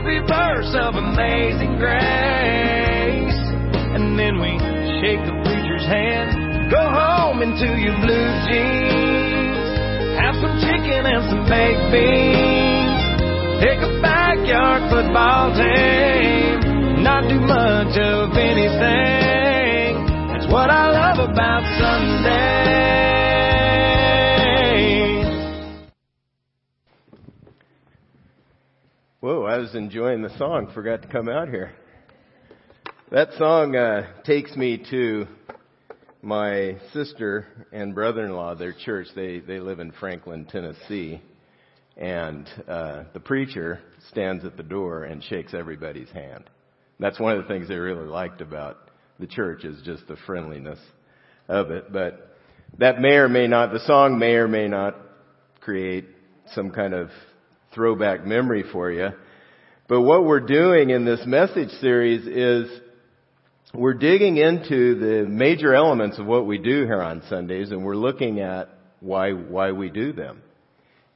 every 0.00 0.20
verse 0.20 0.72
of 0.80 0.94
amazing 0.94 1.76
grace. 1.76 3.40
And 3.92 4.18
then 4.18 4.40
we 4.40 4.56
shake 4.96 5.20
the 5.28 5.36
preacher's 5.44 5.84
hand, 5.84 6.70
go 6.72 6.80
home 6.80 7.42
into 7.42 7.68
your 7.76 7.92
blue 8.00 8.30
jeans, 8.48 9.60
have 10.16 10.40
some 10.40 10.56
chicken 10.64 11.04
and 11.04 11.20
some 11.28 11.44
baked 11.44 11.92
beans, 11.92 13.02
take 13.60 13.80
a 13.84 14.00
backyard 14.00 14.88
football 14.88 15.52
team, 15.52 17.04
not 17.04 17.28
do 17.28 17.36
much 17.36 17.92
of 18.00 18.32
anything. 18.40 20.00
That's 20.32 20.48
what 20.50 20.70
I 20.70 20.96
love 20.96 21.28
about 21.28 21.60
Sunday. 21.76 23.09
Whoa, 29.20 29.44
I 29.44 29.58
was 29.58 29.74
enjoying 29.74 30.22
the 30.22 30.34
song. 30.38 30.70
Forgot 30.72 31.02
to 31.02 31.08
come 31.08 31.28
out 31.28 31.50
here. 31.50 31.72
That 33.12 33.28
song 33.36 33.76
uh, 33.76 34.06
takes 34.24 34.56
me 34.56 34.82
to 34.90 35.26
my 36.22 36.78
sister 36.94 37.44
and 37.70 37.94
brother-in-law. 37.94 38.54
Their 38.54 38.72
church. 38.72 39.08
They 39.14 39.40
they 39.40 39.60
live 39.60 39.78
in 39.78 39.92
Franklin, 39.92 40.46
Tennessee, 40.46 41.20
and 41.98 42.48
uh, 42.66 43.04
the 43.12 43.20
preacher 43.20 43.80
stands 44.08 44.46
at 44.46 44.56
the 44.56 44.62
door 44.62 45.04
and 45.04 45.22
shakes 45.22 45.52
everybody's 45.52 46.10
hand. 46.12 46.48
That's 46.98 47.20
one 47.20 47.36
of 47.36 47.42
the 47.42 47.48
things 47.48 47.68
they 47.68 47.76
really 47.76 48.08
liked 48.08 48.40
about 48.40 48.90
the 49.18 49.26
church 49.26 49.64
is 49.66 49.82
just 49.82 50.08
the 50.08 50.16
friendliness 50.24 50.80
of 51.46 51.70
it. 51.70 51.92
But 51.92 52.38
that 52.78 53.02
may 53.02 53.16
or 53.16 53.28
may 53.28 53.48
not. 53.48 53.70
The 53.70 53.80
song 53.80 54.18
may 54.18 54.36
or 54.36 54.48
may 54.48 54.66
not 54.66 54.96
create 55.60 56.06
some 56.54 56.70
kind 56.70 56.94
of 56.94 57.10
throwback 57.74 58.26
memory 58.26 58.64
for 58.72 58.90
you. 58.90 59.10
But 59.88 60.02
what 60.02 60.24
we're 60.24 60.40
doing 60.40 60.90
in 60.90 61.04
this 61.04 61.20
message 61.26 61.70
series 61.80 62.26
is 62.26 62.80
we're 63.74 63.94
digging 63.94 64.36
into 64.36 64.98
the 64.98 65.28
major 65.28 65.74
elements 65.74 66.18
of 66.18 66.26
what 66.26 66.46
we 66.46 66.58
do 66.58 66.84
here 66.84 67.02
on 67.02 67.22
Sundays 67.28 67.70
and 67.70 67.84
we're 67.84 67.96
looking 67.96 68.40
at 68.40 68.68
why, 69.00 69.32
why 69.32 69.72
we 69.72 69.88
do 69.88 70.12
them 70.12 70.42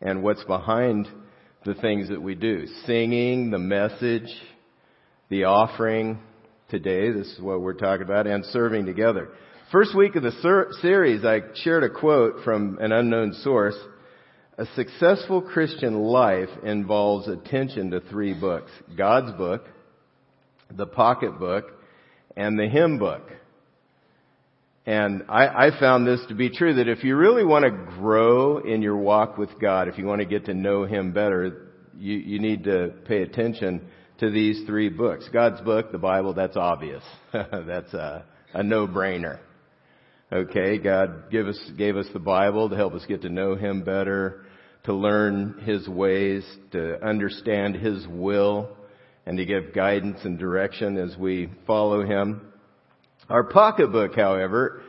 and 0.00 0.22
what's 0.22 0.44
behind 0.44 1.08
the 1.64 1.74
things 1.74 2.08
that 2.08 2.20
we 2.20 2.34
do. 2.34 2.66
Singing, 2.86 3.50
the 3.50 3.58
message, 3.58 4.28
the 5.30 5.44
offering 5.44 6.18
today, 6.68 7.11
this 7.11 7.27
is 7.27 7.41
what 7.41 7.61
we're 7.61 7.74
talking 7.74 8.05
about, 8.05 8.27
and 8.27 8.44
serving 8.46 8.86
together. 8.86 9.30
First 9.72 9.96
week 9.96 10.14
of 10.14 10.22
the 10.22 10.33
ser- 10.42 10.68
series, 10.83 11.24
I 11.24 11.41
shared 11.62 11.84
a 11.84 11.91
quote 11.91 12.44
from 12.44 12.78
an 12.80 12.92
unknown 12.92 13.33
source 13.42 13.77
a 14.56 14.66
successful 14.77 15.42
Christian 15.42 15.94
life 15.94 16.48
involves 16.62 17.27
attention 17.28 17.91
to 17.91 18.00
three 18.00 18.38
books. 18.38 18.70
God's 18.96 19.36
book, 19.36 19.66
the 20.70 20.86
pocketbook, 20.86 21.72
and 22.36 22.58
the 22.58 22.69
hymn 22.69 22.98
book. 22.98 23.22
And 24.86 25.24
I, 25.28 25.69
I 25.69 25.80
found 25.80 26.06
this 26.06 26.20
to 26.28 26.34
be 26.34 26.50
true 26.50 26.74
that 26.74 26.88
if 26.88 27.02
you 27.05 27.16
really 27.16 27.44
want 27.44 27.64
to 27.64 27.70
grow 27.70 28.58
in 28.58 28.83
your 28.83 28.96
walk 28.96 29.38
with 29.38 29.58
God, 29.58 29.88
if 29.88 29.98
you 29.98 30.05
want 30.05 30.20
to 30.20 30.27
get 30.27 30.44
to 30.46 30.55
know 30.55 30.84
Him 30.84 31.12
better, 31.12 31.70
you, 31.98 32.14
you 32.14 32.39
need 32.39 32.64
to 32.64 32.92
pay 33.06 33.22
attention 33.22 33.89
to 34.20 34.30
these 34.30 34.62
three 34.66 34.91
books. 34.91 35.28
God's 35.33 35.61
book, 35.62 35.91
the 35.91 35.98
Bible, 35.98 36.34
that's 36.34 36.56
obvious. 36.56 37.02
that's 37.33 37.94
a, 37.94 38.24
a 38.52 38.62
no-brainer. 38.62 39.39
Okay, 40.34 40.78
God 40.78 41.30
give 41.30 41.46
us, 41.46 41.60
gave 41.78 41.96
us 41.96 42.06
the 42.12 42.18
Bible 42.18 42.68
to 42.68 42.74
help 42.74 42.94
us 42.94 43.04
get 43.06 43.22
to 43.22 43.28
know 43.28 43.54
Him 43.54 43.84
better, 43.84 44.44
to 44.82 44.92
learn 44.92 45.60
His 45.64 45.86
ways, 45.86 46.44
to 46.72 47.00
understand 47.06 47.77
His 47.77 48.04
will, 48.08 48.68
and 49.27 49.38
to 49.38 49.44
give 49.44 49.72
guidance 49.72 50.18
and 50.24 50.36
direction 50.36 50.98
as 50.98 51.16
we 51.16 51.50
follow 51.68 52.05
Him. 52.05 52.52
Our 53.28 53.44
pocketbook, 53.44 54.16
however, 54.16 54.82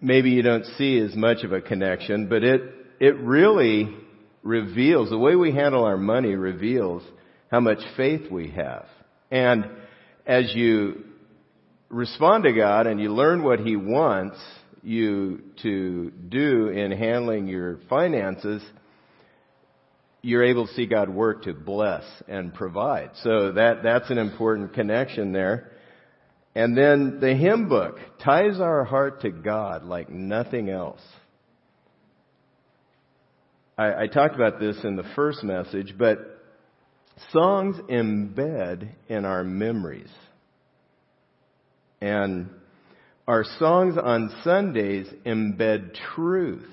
maybe 0.00 0.30
you 0.30 0.42
don't 0.42 0.66
see 0.76 0.98
as 0.98 1.14
much 1.14 1.44
of 1.44 1.52
a 1.52 1.60
connection, 1.60 2.28
but 2.28 2.42
it, 2.42 2.62
it 2.98 3.16
really 3.20 3.94
reveals, 4.42 5.10
the 5.10 5.18
way 5.18 5.36
we 5.36 5.52
handle 5.52 5.84
our 5.84 5.96
money 5.96 6.34
reveals 6.34 7.04
how 7.48 7.60
much 7.60 7.78
faith 7.96 8.28
we 8.28 8.50
have. 8.50 8.86
And 9.30 9.66
as 10.26 10.52
you 10.52 11.04
respond 11.94 12.44
to 12.44 12.52
God 12.52 12.86
and 12.86 13.00
you 13.00 13.14
learn 13.14 13.42
what 13.42 13.60
He 13.60 13.76
wants 13.76 14.36
you 14.82 15.42
to 15.62 16.10
do 16.10 16.68
in 16.68 16.90
handling 16.90 17.46
your 17.46 17.78
finances, 17.88 18.62
you're 20.20 20.44
able 20.44 20.66
to 20.66 20.74
see 20.74 20.86
God 20.86 21.08
work 21.08 21.44
to 21.44 21.54
bless 21.54 22.02
and 22.28 22.52
provide. 22.52 23.10
So 23.22 23.52
that, 23.52 23.82
that's 23.82 24.10
an 24.10 24.18
important 24.18 24.74
connection 24.74 25.32
there. 25.32 25.70
And 26.54 26.76
then 26.76 27.18
the 27.20 27.34
hymn 27.34 27.68
book 27.68 27.96
ties 28.22 28.60
our 28.60 28.84
heart 28.84 29.22
to 29.22 29.30
God 29.30 29.84
like 29.84 30.08
nothing 30.08 30.70
else. 30.70 31.00
I, 33.76 34.02
I 34.02 34.06
talked 34.06 34.34
about 34.34 34.60
this 34.60 34.76
in 34.84 34.96
the 34.96 35.04
first 35.14 35.42
message, 35.42 35.94
but 35.98 36.18
songs 37.32 37.76
embed 37.90 38.88
in 39.08 39.24
our 39.24 39.44
memories. 39.44 40.10
And 42.04 42.50
our 43.26 43.44
songs 43.58 43.96
on 43.96 44.30
Sundays 44.44 45.06
embed 45.24 45.94
truth, 46.14 46.68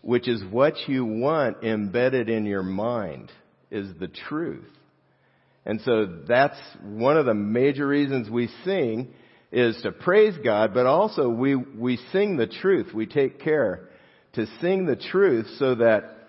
which 0.00 0.28
is 0.28 0.44
what 0.44 0.74
you 0.86 1.04
want 1.04 1.64
embedded 1.64 2.28
in 2.28 2.46
your 2.46 2.62
mind, 2.62 3.32
is 3.72 3.88
the 3.98 4.06
truth. 4.06 4.70
And 5.66 5.80
so 5.80 6.20
that's 6.28 6.56
one 6.84 7.16
of 7.16 7.26
the 7.26 7.34
major 7.34 7.84
reasons 7.84 8.30
we 8.30 8.48
sing 8.64 9.08
is 9.50 9.82
to 9.82 9.90
praise 9.90 10.34
God, 10.44 10.72
but 10.72 10.86
also 10.86 11.28
we, 11.28 11.56
we 11.56 11.96
sing 12.12 12.36
the 12.36 12.46
truth. 12.46 12.94
We 12.94 13.06
take 13.06 13.40
care 13.40 13.88
to 14.34 14.46
sing 14.60 14.86
the 14.86 14.94
truth 14.94 15.48
so 15.58 15.74
that 15.74 16.28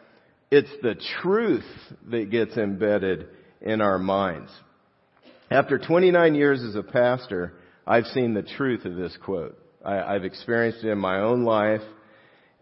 it's 0.50 0.72
the 0.82 0.96
truth 1.22 1.70
that 2.10 2.32
gets 2.32 2.58
embedded 2.58 3.28
in 3.62 3.82
our 3.82 4.00
minds. 4.00 4.50
After 5.52 5.78
29 5.78 6.34
years 6.34 6.64
as 6.64 6.74
a 6.74 6.82
pastor, 6.82 7.54
I've 7.90 8.06
seen 8.06 8.36
the 8.36 8.44
truth 8.44 8.86
of 8.86 8.96
this 8.96 9.18
quote. 9.26 9.58
I, 9.84 10.00
I've 10.00 10.24
experienced 10.24 10.84
it 10.84 10.90
in 10.90 11.00
my 11.00 11.22
own 11.22 11.44
life, 11.44 11.82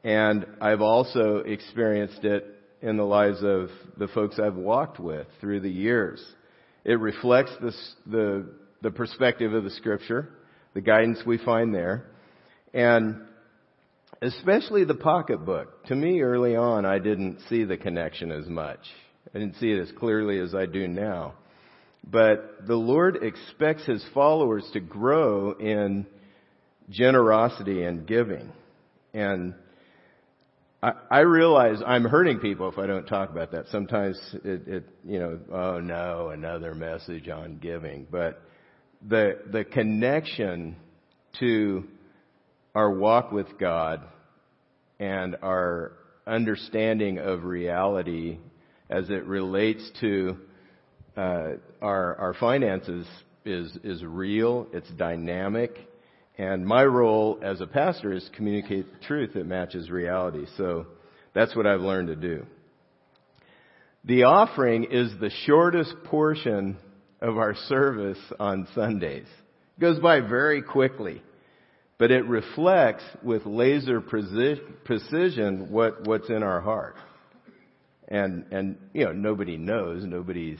and 0.05 0.45
I've 0.61 0.79
also 0.79 1.39
experienced 1.39 2.23
it 2.23 2.45
in 2.81 2.95
the 2.95 3.03
lives 3.03 3.43
of 3.43 3.67
the 3.97 4.07
folks 4.07 4.39
I've 4.39 4.55
walked 4.55 5.01
with 5.01 5.27
through 5.41 5.59
the 5.59 5.69
years. 5.69 6.23
It 6.85 7.01
reflects 7.01 7.51
the, 8.05 8.45
the 8.81 8.91
perspective 8.91 9.53
of 9.53 9.65
the 9.65 9.69
scripture, 9.71 10.29
the 10.73 10.79
guidance 10.79 11.19
we 11.25 11.39
find 11.39 11.75
there, 11.75 12.05
and 12.73 13.23
especially 14.21 14.85
the 14.85 14.95
pocketbook. 14.95 15.87
To 15.87 15.95
me, 15.95 16.21
early 16.21 16.55
on, 16.55 16.85
I 16.85 16.99
didn't 16.99 17.39
see 17.49 17.65
the 17.65 17.75
connection 17.75 18.31
as 18.31 18.47
much. 18.47 18.79
I 19.35 19.39
didn't 19.39 19.57
see 19.57 19.73
it 19.73 19.81
as 19.81 19.91
clearly 19.99 20.39
as 20.39 20.55
I 20.55 20.67
do 20.67 20.87
now. 20.87 21.33
But 22.09 22.67
the 22.67 22.75
Lord 22.75 23.23
expects 23.23 23.85
His 23.85 24.03
followers 24.13 24.67
to 24.73 24.79
grow 24.79 25.51
in 25.51 26.05
generosity 26.89 27.83
and 27.83 28.07
giving. 28.07 28.51
And 29.13 29.55
I, 30.81 30.93
I 31.09 31.19
realize 31.19 31.79
I'm 31.85 32.05
hurting 32.05 32.39
people 32.39 32.69
if 32.69 32.77
I 32.77 32.87
don't 32.87 33.05
talk 33.05 33.29
about 33.29 33.51
that. 33.51 33.65
Sometimes 33.71 34.17
it, 34.45 34.67
it, 34.67 34.89
you 35.05 35.19
know, 35.19 35.39
oh 35.51 35.79
no, 35.79 36.29
another 36.29 36.73
message 36.75 37.27
on 37.29 37.57
giving. 37.57 38.07
But 38.09 38.41
the, 39.05 39.39
the 39.51 39.65
connection 39.65 40.77
to 41.39 41.83
our 42.73 42.91
walk 42.91 43.31
with 43.31 43.57
God 43.59 44.01
and 44.99 45.35
our 45.41 45.93
understanding 46.25 47.17
of 47.17 47.43
reality 47.43 48.37
as 48.89 49.09
it 49.09 49.25
relates 49.25 49.89
to 50.01 50.37
uh, 51.17 51.53
our 51.81 52.15
our 52.15 52.33
finances 52.39 53.07
is 53.43 53.75
is 53.83 54.03
real. 54.03 54.67
It's 54.71 54.89
dynamic, 54.91 55.75
and 56.37 56.65
my 56.65 56.83
role 56.85 57.39
as 57.41 57.59
a 57.59 57.67
pastor 57.67 58.13
is 58.13 58.23
to 58.23 58.31
communicate 58.35 58.85
the 58.91 59.05
truth 59.05 59.33
that 59.33 59.45
matches 59.45 59.89
reality. 59.89 60.45
So 60.57 60.85
that's 61.33 61.55
what 61.55 61.65
I've 61.65 61.81
learned 61.81 62.07
to 62.09 62.15
do. 62.15 62.45
The 64.05 64.23
offering 64.23 64.85
is 64.91 65.11
the 65.19 65.31
shortest 65.45 65.93
portion 66.05 66.77
of 67.21 67.37
our 67.37 67.55
service 67.67 68.19
on 68.39 68.67
Sundays. 68.73 69.27
It 69.77 69.81
goes 69.81 69.99
by 69.99 70.21
very 70.21 70.61
quickly, 70.61 71.21
but 71.97 72.11
it 72.11 72.25
reflects 72.25 73.03
with 73.23 73.45
laser 73.45 73.99
precision 74.01 75.71
what, 75.71 76.07
what's 76.07 76.29
in 76.29 76.43
our 76.43 76.61
heart. 76.61 76.95
And, 78.07 78.45
and, 78.51 78.77
you 78.93 79.05
know, 79.05 79.11
nobody 79.11 79.57
knows, 79.57 80.05
nobody's 80.05 80.59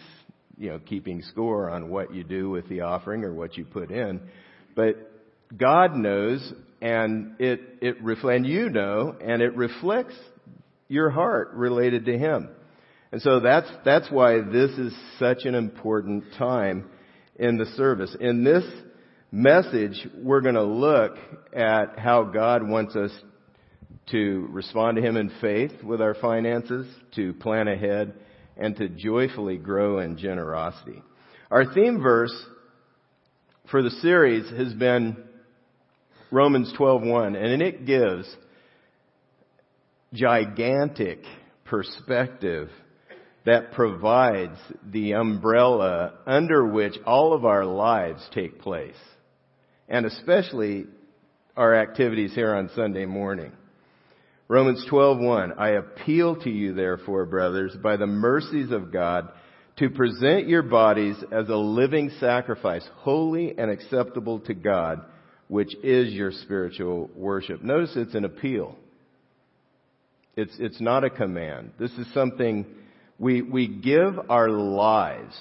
you 0.57 0.69
know, 0.69 0.79
keeping 0.79 1.21
score 1.21 1.69
on 1.69 1.89
what 1.89 2.13
you 2.13 2.23
do 2.23 2.49
with 2.49 2.67
the 2.69 2.81
offering 2.81 3.23
or 3.23 3.33
what 3.33 3.57
you 3.57 3.65
put 3.65 3.91
in. 3.91 4.21
But 4.75 4.95
God 5.55 5.95
knows 5.95 6.53
and 6.81 7.35
it, 7.39 7.61
it, 7.81 7.97
and 8.01 8.45
you 8.45 8.69
know, 8.69 9.15
and 9.19 9.41
it 9.41 9.55
reflects 9.55 10.15
your 10.87 11.09
heart 11.09 11.51
related 11.53 12.05
to 12.05 12.17
Him. 12.17 12.49
And 13.11 13.21
so 13.21 13.39
that's, 13.39 13.69
that's 13.85 14.11
why 14.11 14.41
this 14.41 14.71
is 14.71 14.93
such 15.17 15.45
an 15.45 15.55
important 15.55 16.25
time 16.37 16.89
in 17.35 17.57
the 17.57 17.65
service. 17.77 18.15
In 18.19 18.43
this 18.43 18.63
message, 19.31 20.07
we're 20.15 20.41
going 20.41 20.55
to 20.55 20.63
look 20.63 21.17
at 21.53 21.97
how 21.97 22.23
God 22.23 22.67
wants 22.67 22.95
us 22.95 23.11
to 24.11 24.47
respond 24.51 24.97
to 24.97 25.01
Him 25.03 25.17
in 25.17 25.31
faith 25.41 25.83
with 25.83 26.01
our 26.01 26.15
finances, 26.15 26.87
to 27.15 27.33
plan 27.33 27.67
ahead, 27.67 28.13
and 28.59 28.75
to 28.77 28.89
joyfully 28.89 29.57
grow 29.57 29.99
in 29.99 30.17
generosity. 30.17 31.01
Our 31.51 31.73
theme 31.73 32.01
verse 32.01 32.33
for 33.69 33.81
the 33.81 33.89
series 33.89 34.49
has 34.49 34.73
been 34.73 35.17
Romans 36.31 36.73
12:1, 36.77 37.35
and 37.35 37.61
it 37.61 37.85
gives 37.85 38.27
gigantic 40.13 41.23
perspective 41.65 42.69
that 43.45 43.71
provides 43.71 44.57
the 44.83 45.13
umbrella 45.13 46.13
under 46.25 46.65
which 46.65 46.97
all 47.05 47.33
of 47.33 47.45
our 47.45 47.65
lives 47.65 48.27
take 48.33 48.59
place, 48.59 48.97
and 49.87 50.05
especially 50.05 50.85
our 51.55 51.73
activities 51.73 52.35
here 52.35 52.53
on 52.53 52.69
Sunday 52.75 53.05
morning. 53.05 53.51
Romans 54.47 54.85
12:1 54.89 55.57
I 55.57 55.69
appeal 55.69 56.35
to 56.37 56.49
you 56.49 56.73
therefore 56.73 57.25
brothers 57.25 57.75
by 57.81 57.97
the 57.97 58.07
mercies 58.07 58.71
of 58.71 58.91
God 58.91 59.29
to 59.77 59.89
present 59.89 60.47
your 60.47 60.63
bodies 60.63 61.17
as 61.31 61.49
a 61.49 61.55
living 61.55 62.09
sacrifice 62.19 62.87
holy 62.95 63.57
and 63.57 63.69
acceptable 63.69 64.39
to 64.41 64.53
God 64.53 65.01
which 65.47 65.73
is 65.83 66.13
your 66.13 66.31
spiritual 66.31 67.09
worship. 67.15 67.63
Notice 67.63 67.95
it's 67.95 68.15
an 68.15 68.25
appeal. 68.25 68.75
It's 70.35 70.55
it's 70.59 70.81
not 70.81 71.03
a 71.03 71.09
command. 71.09 71.71
This 71.79 71.91
is 71.93 72.13
something 72.13 72.65
we, 73.19 73.41
we 73.41 73.67
give 73.67 74.19
our 74.29 74.49
lives 74.49 75.37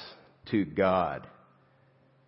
to 0.51 0.65
God. 0.65 1.27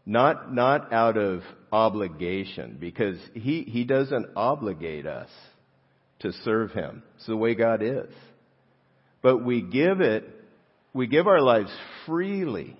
Not, 0.05 0.55
not 0.55 0.93
out 0.93 1.17
of 1.19 1.43
obligation, 1.71 2.79
because 2.81 3.19
He, 3.35 3.63
He 3.63 3.85
doesn't 3.85 4.27
obligate 4.37 5.07
us 5.07 5.29
to 6.21 6.33
serve 6.45 6.73
Him. 6.73 7.03
It's 7.17 7.27
the 7.27 7.37
way 7.37 7.55
God 7.55 7.83
is. 7.83 8.13
But 9.23 9.45
we 9.45 9.63
give 9.63 10.01
it, 10.01 10.25
we 10.93 11.07
give 11.07 11.27
our 11.27 11.41
lives 11.41 11.71
freely. 12.07 12.77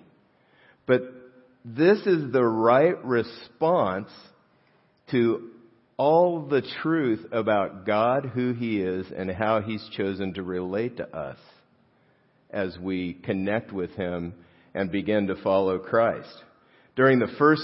But 0.85 1.01
this 1.63 1.99
is 2.05 2.31
the 2.31 2.43
right 2.43 3.03
response 3.03 4.09
to 5.11 5.49
all 5.97 6.47
the 6.47 6.63
truth 6.81 7.25
about 7.31 7.85
God, 7.85 8.31
who 8.33 8.53
He 8.53 8.81
is, 8.81 9.05
and 9.15 9.29
how 9.29 9.61
He's 9.61 9.85
chosen 9.95 10.33
to 10.35 10.43
relate 10.43 10.97
to 10.97 11.15
us 11.15 11.37
as 12.49 12.77
we 12.79 13.13
connect 13.13 13.71
with 13.71 13.91
Him 13.91 14.33
and 14.73 14.91
begin 14.91 15.27
to 15.27 15.35
follow 15.43 15.77
Christ. 15.77 16.33
During 16.95 17.19
the 17.19 17.33
first 17.37 17.63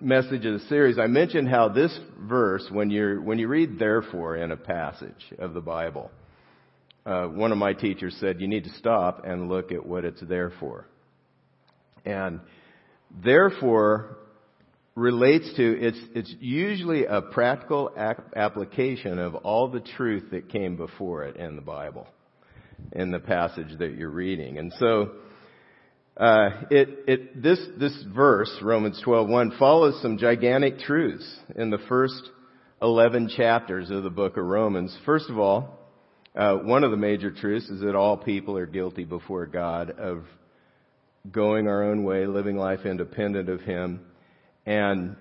message 0.00 0.44
of 0.44 0.60
the 0.60 0.66
series, 0.68 0.98
I 0.98 1.06
mentioned 1.06 1.48
how 1.48 1.68
this 1.68 1.96
verse, 2.20 2.66
when 2.70 2.90
you're 2.90 3.20
when 3.20 3.38
you 3.38 3.48
read 3.48 3.78
therefore 3.78 4.36
in 4.36 4.52
a 4.52 4.56
passage 4.56 5.32
of 5.38 5.54
the 5.54 5.60
Bible, 5.60 6.10
uh, 7.04 7.26
one 7.26 7.52
of 7.52 7.58
my 7.58 7.72
teachers 7.72 8.16
said 8.20 8.40
you 8.40 8.48
need 8.48 8.64
to 8.64 8.72
stop 8.74 9.24
and 9.24 9.48
look 9.48 9.72
at 9.72 9.84
what 9.84 10.04
it's 10.04 10.20
there 10.20 10.52
for. 10.60 10.86
And 12.04 12.40
therefore 13.10 14.18
relates 14.94 15.52
to 15.56 15.80
it's 15.80 16.00
it's 16.14 16.34
usually 16.40 17.04
a 17.04 17.20
practical 17.20 17.90
application 18.34 19.18
of 19.18 19.34
all 19.34 19.68
the 19.68 19.80
truth 19.80 20.30
that 20.30 20.48
came 20.50 20.76
before 20.76 21.24
it 21.24 21.36
in 21.36 21.56
the 21.56 21.62
Bible 21.62 22.06
in 22.92 23.10
the 23.10 23.18
passage 23.18 23.78
that 23.78 23.94
you're 23.96 24.10
reading. 24.10 24.58
And 24.58 24.72
so, 24.78 25.12
uh, 26.16 26.48
it, 26.70 26.88
it, 27.06 27.42
this, 27.42 27.60
this 27.78 28.04
verse, 28.14 28.50
Romans 28.62 29.02
12:1, 29.04 29.58
follows 29.58 30.00
some 30.00 30.16
gigantic 30.16 30.78
truths 30.78 31.28
in 31.54 31.70
the 31.70 31.78
first 31.88 32.30
11 32.80 33.30
chapters 33.36 33.90
of 33.90 34.02
the 34.02 34.10
book 34.10 34.36
of 34.36 34.44
Romans. 34.44 34.96
First 35.04 35.28
of 35.28 35.38
all, 35.38 35.78
uh, 36.34 36.56
one 36.56 36.84
of 36.84 36.90
the 36.90 36.96
major 36.96 37.30
truths 37.30 37.68
is 37.68 37.80
that 37.80 37.94
all 37.94 38.16
people 38.16 38.56
are 38.56 38.66
guilty 38.66 39.04
before 39.04 39.46
God 39.46 39.90
of 39.90 40.24
going 41.30 41.68
our 41.68 41.84
own 41.84 42.04
way, 42.04 42.26
living 42.26 42.56
life 42.56 42.86
independent 42.86 43.48
of 43.48 43.60
Him, 43.60 44.00
and 44.64 45.16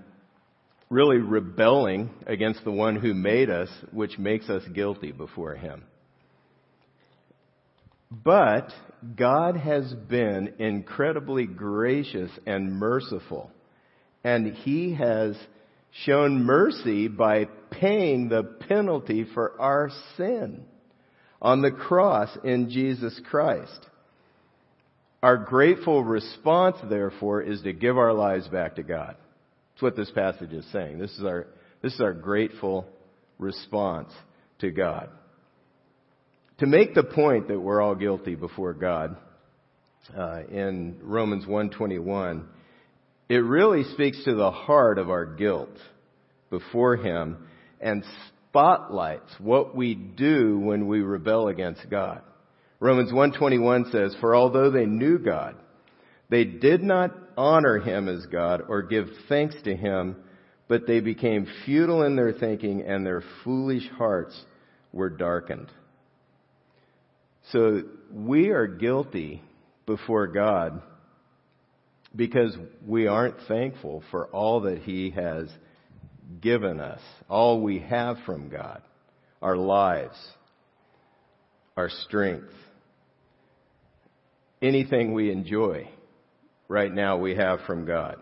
really 0.89 1.17
rebelling 1.17 2.09
against 2.25 2.63
the 2.63 2.71
one 2.71 2.95
who 2.95 3.13
made 3.13 3.49
us, 3.49 3.69
which 3.91 4.17
makes 4.17 4.49
us 4.49 4.63
guilty 4.73 5.11
before 5.11 5.55
Him. 5.55 5.83
But 8.11 8.69
God 9.15 9.57
has 9.57 9.93
been 9.93 10.53
incredibly 10.59 11.45
gracious 11.45 12.31
and 12.45 12.73
merciful. 12.73 13.51
And 14.23 14.53
He 14.53 14.93
has 14.95 15.35
shown 16.05 16.43
mercy 16.43 17.07
by 17.07 17.45
paying 17.71 18.29
the 18.29 18.43
penalty 18.43 19.25
for 19.33 19.59
our 19.59 19.89
sin 20.17 20.65
on 21.41 21.61
the 21.61 21.71
cross 21.71 22.29
in 22.43 22.69
Jesus 22.69 23.19
Christ. 23.29 23.85
Our 25.23 25.37
grateful 25.37 26.03
response, 26.03 26.77
therefore, 26.87 27.41
is 27.41 27.61
to 27.63 27.73
give 27.73 27.97
our 27.97 28.13
lives 28.13 28.47
back 28.47 28.75
to 28.75 28.83
God. 28.83 29.15
That's 29.73 29.81
what 29.81 29.95
this 29.95 30.11
passage 30.11 30.53
is 30.53 30.65
saying. 30.71 30.99
This 30.99 31.11
is 31.17 31.23
our, 31.23 31.47
this 31.81 31.93
is 31.93 32.01
our 32.01 32.13
grateful 32.13 32.85
response 33.39 34.11
to 34.59 34.71
God 34.71 35.09
to 36.59 36.65
make 36.65 36.93
the 36.93 37.03
point 37.03 37.49
that 37.49 37.59
we're 37.59 37.81
all 37.81 37.95
guilty 37.95 38.35
before 38.35 38.73
God 38.73 39.17
uh, 40.15 40.43
in 40.49 40.97
Romans 41.01 41.45
1:21, 41.45 42.43
it 43.27 43.37
really 43.37 43.83
speaks 43.93 44.23
to 44.23 44.35
the 44.35 44.51
heart 44.51 44.97
of 44.97 45.09
our 45.09 45.25
guilt 45.25 45.77
before 46.49 46.95
Him 46.95 47.37
and 47.81 48.03
spotlights 48.27 49.33
what 49.39 49.75
we 49.75 49.95
do 49.95 50.59
when 50.59 50.87
we 50.87 51.01
rebel 51.01 51.47
against 51.47 51.89
God. 51.89 52.21
Romans 52.79 53.11
1:21 53.11 53.91
says, 53.91 54.15
"For 54.21 54.35
although 54.35 54.69
they 54.69 54.85
knew 54.85 55.17
God, 55.17 55.55
they 56.29 56.45
did 56.45 56.83
not 56.83 57.11
honor 57.35 57.79
Him 57.79 58.07
as 58.07 58.25
God 58.27 58.63
or 58.69 58.81
give 58.81 59.09
thanks 59.27 59.55
to 59.63 59.75
Him, 59.75 60.15
but 60.67 60.87
they 60.87 61.01
became 61.01 61.47
futile 61.65 62.03
in 62.03 62.15
their 62.15 62.31
thinking, 62.31 62.81
and 62.81 63.05
their 63.05 63.23
foolish 63.43 63.89
hearts 63.89 64.45
were 64.93 65.09
darkened." 65.09 65.67
So 67.51 67.83
we 68.11 68.49
are 68.49 68.67
guilty 68.67 69.41
before 69.85 70.27
God 70.27 70.81
because 72.15 72.55
we 72.85 73.07
aren't 73.07 73.35
thankful 73.47 74.03
for 74.09 74.27
all 74.27 74.61
that 74.61 74.79
He 74.79 75.11
has 75.11 75.47
given 76.41 76.79
us, 76.79 77.01
all 77.29 77.61
we 77.61 77.79
have 77.79 78.17
from 78.25 78.49
God, 78.49 78.81
our 79.41 79.57
lives, 79.57 80.15
our 81.77 81.89
strength, 81.89 82.53
anything 84.61 85.13
we 85.13 85.31
enjoy 85.31 85.87
right 86.67 86.91
now 86.91 87.17
we 87.17 87.35
have 87.35 87.59
from 87.67 87.85
God. 87.85 88.17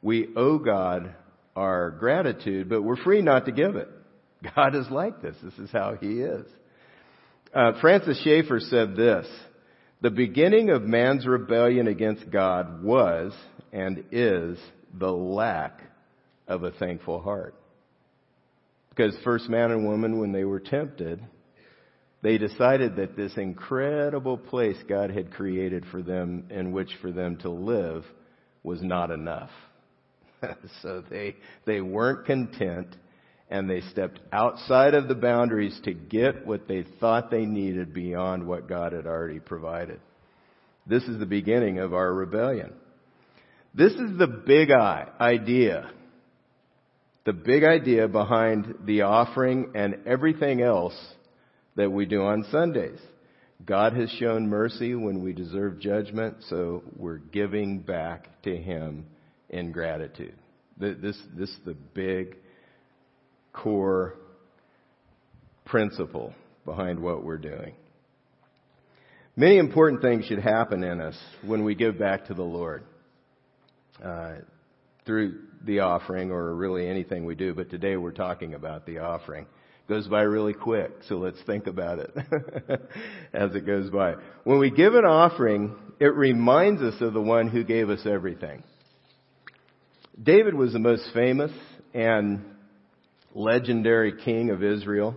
We 0.00 0.28
owe 0.36 0.58
God 0.58 1.14
our 1.56 1.90
gratitude, 1.90 2.68
but 2.68 2.82
we're 2.82 3.02
free 3.02 3.22
not 3.22 3.46
to 3.46 3.52
give 3.52 3.76
it. 3.76 3.88
God 4.56 4.74
is 4.74 4.88
like 4.90 5.22
this. 5.22 5.36
This 5.42 5.54
is 5.58 5.70
how 5.70 5.96
He 6.00 6.20
is. 6.20 6.46
Uh, 7.54 7.72
Francis 7.80 8.20
Schaeffer 8.24 8.58
said 8.58 8.96
this 8.96 9.26
The 10.02 10.10
beginning 10.10 10.70
of 10.70 10.82
man's 10.82 11.24
rebellion 11.24 11.86
against 11.86 12.28
God 12.28 12.82
was 12.82 13.32
and 13.72 14.04
is 14.10 14.58
the 14.92 15.12
lack 15.12 15.80
of 16.48 16.64
a 16.64 16.72
thankful 16.72 17.20
heart. 17.20 17.54
Because 18.90 19.16
first 19.22 19.48
man 19.48 19.70
and 19.70 19.86
woman, 19.86 20.18
when 20.18 20.32
they 20.32 20.44
were 20.44 20.60
tempted, 20.60 21.24
they 22.22 22.38
decided 22.38 22.96
that 22.96 23.16
this 23.16 23.36
incredible 23.36 24.38
place 24.38 24.76
God 24.88 25.10
had 25.10 25.32
created 25.32 25.84
for 25.92 26.02
them 26.02 26.46
in 26.50 26.72
which 26.72 26.90
for 27.00 27.12
them 27.12 27.36
to 27.38 27.50
live 27.50 28.04
was 28.64 28.82
not 28.82 29.10
enough. 29.12 29.50
so 30.82 31.04
they, 31.08 31.36
they 31.66 31.80
weren't 31.80 32.26
content 32.26 32.96
and 33.54 33.70
they 33.70 33.82
stepped 33.82 34.18
outside 34.32 34.94
of 34.94 35.06
the 35.06 35.14
boundaries 35.14 35.80
to 35.84 35.94
get 35.94 36.44
what 36.44 36.66
they 36.66 36.84
thought 36.98 37.30
they 37.30 37.46
needed 37.46 37.94
beyond 37.94 38.44
what 38.44 38.68
God 38.68 38.92
had 38.92 39.06
already 39.06 39.38
provided. 39.38 40.00
This 40.88 41.04
is 41.04 41.20
the 41.20 41.26
beginning 41.26 41.78
of 41.78 41.94
our 41.94 42.12
rebellion. 42.12 42.72
This 43.72 43.92
is 43.92 44.18
the 44.18 44.26
big 44.26 44.72
idea. 44.72 45.88
The 47.24 47.32
big 47.32 47.62
idea 47.62 48.08
behind 48.08 48.74
the 48.86 49.02
offering 49.02 49.70
and 49.76 49.98
everything 50.04 50.60
else 50.60 51.00
that 51.76 51.92
we 51.92 52.06
do 52.06 52.22
on 52.22 52.46
Sundays. 52.50 52.98
God 53.64 53.92
has 53.92 54.10
shown 54.18 54.48
mercy 54.48 54.96
when 54.96 55.22
we 55.22 55.32
deserve 55.32 55.78
judgment, 55.78 56.38
so 56.48 56.82
we're 56.96 57.18
giving 57.18 57.78
back 57.78 58.42
to 58.42 58.56
Him 58.56 59.06
in 59.48 59.70
gratitude. 59.70 60.34
This, 60.76 61.16
this 61.36 61.50
is 61.50 61.58
the 61.64 61.74
big 61.74 62.38
core 63.54 64.16
principle 65.64 66.34
behind 66.66 67.00
what 67.00 67.24
we're 67.24 67.38
doing. 67.38 67.74
Many 69.36 69.58
important 69.58 70.02
things 70.02 70.26
should 70.26 70.38
happen 70.38 70.84
in 70.84 71.00
us 71.00 71.18
when 71.44 71.64
we 71.64 71.74
give 71.74 71.98
back 71.98 72.26
to 72.26 72.34
the 72.34 72.42
Lord 72.42 72.84
uh, 74.04 74.34
through 75.06 75.40
the 75.64 75.80
offering 75.80 76.30
or 76.30 76.54
really 76.54 76.86
anything 76.86 77.24
we 77.24 77.34
do, 77.34 77.54
but 77.54 77.70
today 77.70 77.96
we're 77.96 78.12
talking 78.12 78.54
about 78.54 78.86
the 78.86 78.98
offering. 78.98 79.44
It 79.44 79.92
goes 79.92 80.06
by 80.06 80.22
really 80.22 80.54
quick, 80.54 80.92
so 81.08 81.16
let's 81.16 81.42
think 81.46 81.66
about 81.66 81.98
it 81.98 82.10
as 83.32 83.54
it 83.54 83.66
goes 83.66 83.90
by. 83.90 84.14
When 84.44 84.58
we 84.58 84.70
give 84.70 84.94
an 84.94 85.04
offering, 85.04 85.74
it 85.98 86.14
reminds 86.14 86.80
us 86.80 87.00
of 87.00 87.12
the 87.12 87.20
one 87.20 87.48
who 87.48 87.64
gave 87.64 87.90
us 87.90 88.00
everything. 88.06 88.62
David 90.22 90.54
was 90.54 90.72
the 90.72 90.78
most 90.78 91.08
famous 91.12 91.50
and 91.92 92.44
legendary 93.34 94.12
king 94.24 94.50
of 94.50 94.62
Israel. 94.62 95.16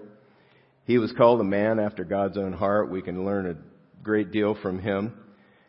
He 0.86 0.98
was 0.98 1.12
called 1.12 1.40
a 1.40 1.46
man 1.46 1.80
after 1.80 2.04
God's 2.04 2.38
own 2.38 2.54
heart. 2.54 2.90
We 2.90 3.02
can 3.02 3.26
learn 3.26 3.50
a 3.50 4.04
great 4.04 4.32
deal 4.32 4.56
from 4.62 4.80
him. 4.80 5.14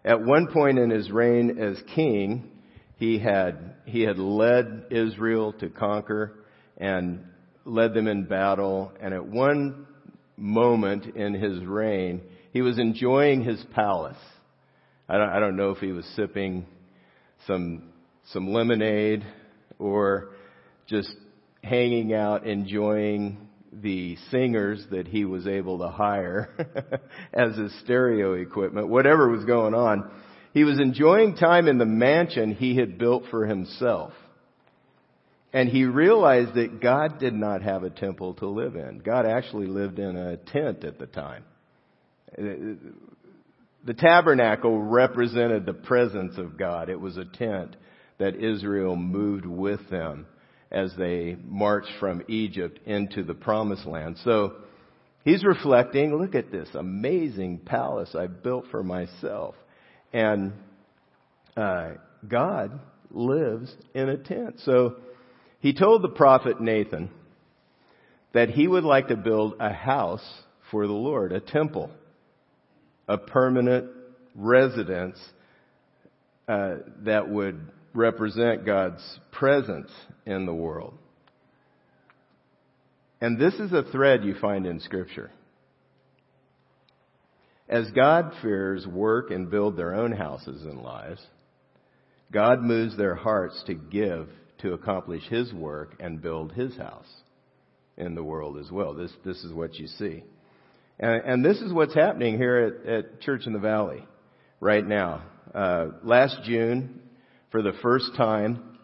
At 0.04 0.24
one 0.24 0.48
point 0.48 0.78
in 0.78 0.90
his 0.90 1.10
reign 1.10 1.58
as 1.58 1.76
king, 1.94 2.50
he 2.96 3.18
had, 3.18 3.74
he 3.84 4.02
had 4.02 4.18
led 4.18 4.86
Israel 4.90 5.52
to 5.54 5.68
conquer 5.68 6.44
and 6.76 7.24
led 7.64 7.94
them 7.94 8.06
in 8.06 8.24
battle. 8.24 8.92
And 9.00 9.12
at 9.12 9.26
one 9.26 9.86
moment 10.36 11.16
in 11.16 11.34
his 11.34 11.64
reign, 11.64 12.22
he 12.52 12.62
was 12.62 12.78
enjoying 12.78 13.42
his 13.42 13.62
palace. 13.74 14.16
I 15.08 15.18
don't, 15.18 15.28
I 15.28 15.40
don't 15.40 15.56
know 15.56 15.70
if 15.70 15.78
he 15.78 15.92
was 15.92 16.06
sipping 16.16 16.66
some, 17.46 17.90
some 18.32 18.52
lemonade 18.52 19.24
or 19.78 20.30
just 20.86 21.10
hanging 21.68 22.14
out, 22.14 22.46
enjoying 22.46 23.48
the 23.72 24.16
singers 24.30 24.84
that 24.90 25.06
he 25.06 25.24
was 25.24 25.46
able 25.46 25.78
to 25.78 25.88
hire 25.88 26.48
as 27.32 27.56
his 27.56 27.78
stereo 27.80 28.32
equipment, 28.34 28.88
whatever 28.88 29.28
was 29.28 29.44
going 29.44 29.74
on. 29.74 30.10
He 30.54 30.64
was 30.64 30.80
enjoying 30.80 31.36
time 31.36 31.68
in 31.68 31.78
the 31.78 31.84
mansion 31.84 32.54
he 32.54 32.76
had 32.76 32.98
built 32.98 33.24
for 33.30 33.46
himself. 33.46 34.12
And 35.52 35.68
he 35.68 35.84
realized 35.84 36.54
that 36.54 36.80
God 36.80 37.18
did 37.18 37.34
not 37.34 37.62
have 37.62 37.82
a 37.82 37.90
temple 37.90 38.34
to 38.34 38.46
live 38.48 38.76
in. 38.76 38.98
God 38.98 39.24
actually 39.26 39.66
lived 39.66 39.98
in 39.98 40.16
a 40.16 40.36
tent 40.36 40.84
at 40.84 40.98
the 40.98 41.06
time. 41.06 41.44
The 42.36 43.94
tabernacle 43.94 44.82
represented 44.82 45.64
the 45.64 45.72
presence 45.72 46.36
of 46.36 46.58
God. 46.58 46.90
It 46.90 47.00
was 47.00 47.16
a 47.16 47.24
tent 47.24 47.76
that 48.18 48.36
Israel 48.36 48.96
moved 48.96 49.46
with 49.46 49.88
them 49.88 50.26
as 50.70 50.92
they 50.98 51.36
marched 51.44 51.90
from 51.98 52.22
Egypt 52.28 52.78
into 52.86 53.22
the 53.22 53.34
promised 53.34 53.86
land. 53.86 54.18
So 54.24 54.56
he's 55.24 55.44
reflecting, 55.44 56.14
look 56.16 56.34
at 56.34 56.50
this 56.50 56.68
amazing 56.74 57.60
palace 57.60 58.14
I 58.14 58.26
built 58.26 58.66
for 58.70 58.82
myself. 58.82 59.54
And 60.12 60.52
uh, 61.56 61.92
God 62.26 62.80
lives 63.10 63.74
in 63.94 64.08
a 64.08 64.16
tent. 64.16 64.60
So 64.64 64.96
he 65.60 65.72
told 65.72 66.02
the 66.02 66.08
prophet 66.08 66.60
Nathan 66.60 67.10
that 68.32 68.50
he 68.50 68.68
would 68.68 68.84
like 68.84 69.08
to 69.08 69.16
build 69.16 69.54
a 69.58 69.72
house 69.72 70.24
for 70.70 70.86
the 70.86 70.92
Lord, 70.92 71.32
a 71.32 71.40
temple, 71.40 71.90
a 73.08 73.16
permanent 73.16 73.90
residence 74.34 75.18
uh, 76.46 76.76
that 77.04 77.28
would 77.28 77.60
represent 77.94 78.66
God's 78.66 79.02
presence 79.32 79.90
in 80.26 80.46
the 80.46 80.54
world. 80.54 80.94
And 83.20 83.38
this 83.38 83.54
is 83.54 83.72
a 83.72 83.82
thread 83.82 84.24
you 84.24 84.34
find 84.40 84.66
in 84.66 84.80
Scripture. 84.80 85.30
As 87.68 87.90
God-fearers 87.90 88.86
work 88.86 89.30
and 89.30 89.50
build 89.50 89.76
their 89.76 89.94
own 89.94 90.12
houses 90.12 90.62
and 90.62 90.80
lives, 90.80 91.20
God 92.32 92.62
moves 92.62 92.96
their 92.96 93.14
hearts 93.14 93.62
to 93.66 93.74
give 93.74 94.28
to 94.58 94.72
accomplish 94.72 95.22
His 95.28 95.52
work 95.52 95.96
and 96.00 96.22
build 96.22 96.52
His 96.52 96.76
house 96.76 97.08
in 97.96 98.14
the 98.14 98.22
world 98.22 98.58
as 98.58 98.70
well. 98.70 98.94
This, 98.94 99.12
this 99.24 99.42
is 99.44 99.52
what 99.52 99.74
you 99.74 99.86
see. 99.86 100.22
And, 101.00 101.22
and 101.24 101.44
this 101.44 101.60
is 101.60 101.72
what's 101.72 101.94
happening 101.94 102.38
here 102.38 102.82
at, 102.86 102.90
at 102.90 103.20
Church 103.20 103.46
in 103.46 103.52
the 103.52 103.58
Valley 103.58 104.06
right 104.60 104.86
now. 104.86 105.22
Uh, 105.54 105.88
last 106.02 106.38
June, 106.44 107.00
for 107.50 107.62
the 107.62 107.72
first 107.82 108.14
time, 108.16 108.78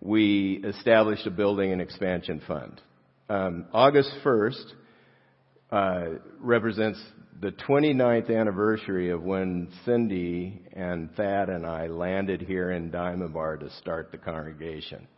we 0.00 0.62
established 0.64 1.26
a 1.26 1.30
building 1.30 1.72
and 1.72 1.82
expansion 1.82 2.40
fund. 2.46 2.80
Um, 3.28 3.66
August 3.72 4.10
1st 4.24 4.64
uh, 5.70 6.04
represents 6.38 7.02
the 7.40 7.50
29th 7.50 8.34
anniversary 8.34 9.10
of 9.10 9.22
when 9.22 9.68
Cindy 9.84 10.62
and 10.72 11.14
Thad 11.16 11.48
and 11.48 11.66
I 11.66 11.88
landed 11.88 12.40
here 12.40 12.70
in 12.70 12.90
Diamond 12.90 13.34
Bar 13.34 13.56
to 13.58 13.70
start 13.78 14.10
the 14.12 14.18
congregation. 14.18 15.08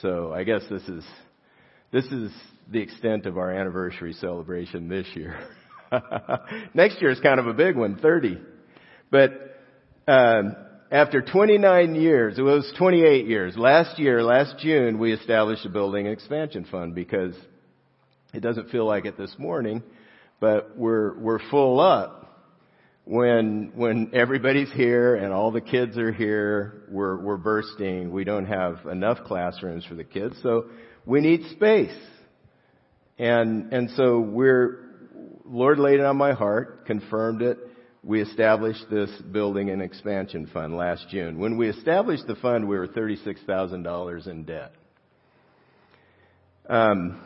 So 0.00 0.32
I 0.32 0.44
guess 0.44 0.62
this 0.70 0.82
is 0.88 1.04
this 1.92 2.04
is 2.06 2.32
the 2.70 2.80
extent 2.80 3.26
of 3.26 3.36
our 3.36 3.50
anniversary 3.52 4.14
celebration 4.14 4.88
this 4.88 5.06
year. 5.14 5.38
Next 6.74 7.00
year 7.00 7.10
is 7.10 7.20
kind 7.20 7.38
of 7.38 7.46
a 7.46 7.52
big 7.52 7.76
one, 7.76 7.98
30. 7.98 8.38
But 9.10 9.30
um, 10.08 10.56
after 10.90 11.22
29 11.22 11.94
years, 11.94 12.38
it 12.38 12.42
was 12.42 12.70
28 12.78 13.26
years, 13.26 13.56
last 13.56 13.98
year, 13.98 14.22
last 14.22 14.58
June, 14.58 14.98
we 14.98 15.12
established 15.12 15.64
a 15.64 15.68
building 15.68 16.06
expansion 16.06 16.66
fund 16.70 16.94
because 16.94 17.34
it 18.32 18.40
doesn't 18.40 18.70
feel 18.70 18.86
like 18.86 19.04
it 19.04 19.16
this 19.16 19.34
morning, 19.38 19.82
but 20.40 20.76
we're, 20.76 21.18
we're 21.18 21.40
full 21.50 21.80
up 21.80 22.24
when, 23.04 23.72
when 23.74 24.10
everybody's 24.14 24.72
here 24.72 25.14
and 25.14 25.32
all 25.32 25.50
the 25.50 25.60
kids 25.60 25.98
are 25.98 26.12
here, 26.12 26.84
we're, 26.88 27.16
we're 27.16 27.36
bursting. 27.36 28.10
We 28.10 28.24
don't 28.24 28.46
have 28.46 28.86
enough 28.86 29.24
classrooms 29.24 29.84
for 29.84 29.94
the 29.94 30.04
kids, 30.04 30.36
so 30.42 30.66
we 31.04 31.20
need 31.20 31.42
space. 31.50 31.96
And, 33.18 33.72
and 33.72 33.90
so 33.90 34.20
we're, 34.20 34.80
Lord 35.44 35.78
laid 35.78 36.00
it 36.00 36.06
on 36.06 36.16
my 36.16 36.32
heart, 36.32 36.86
confirmed 36.86 37.42
it, 37.42 37.58
we 38.04 38.20
established 38.20 38.84
this 38.90 39.10
building 39.32 39.70
and 39.70 39.80
expansion 39.80 40.46
fund 40.52 40.76
last 40.76 41.06
June. 41.10 41.38
When 41.38 41.56
we 41.56 41.68
established 41.68 42.26
the 42.26 42.34
fund, 42.36 42.68
we 42.68 42.76
were 42.76 42.86
$36,000 42.86 44.28
in 44.28 44.44
debt. 44.44 44.72
Um, 46.68 47.20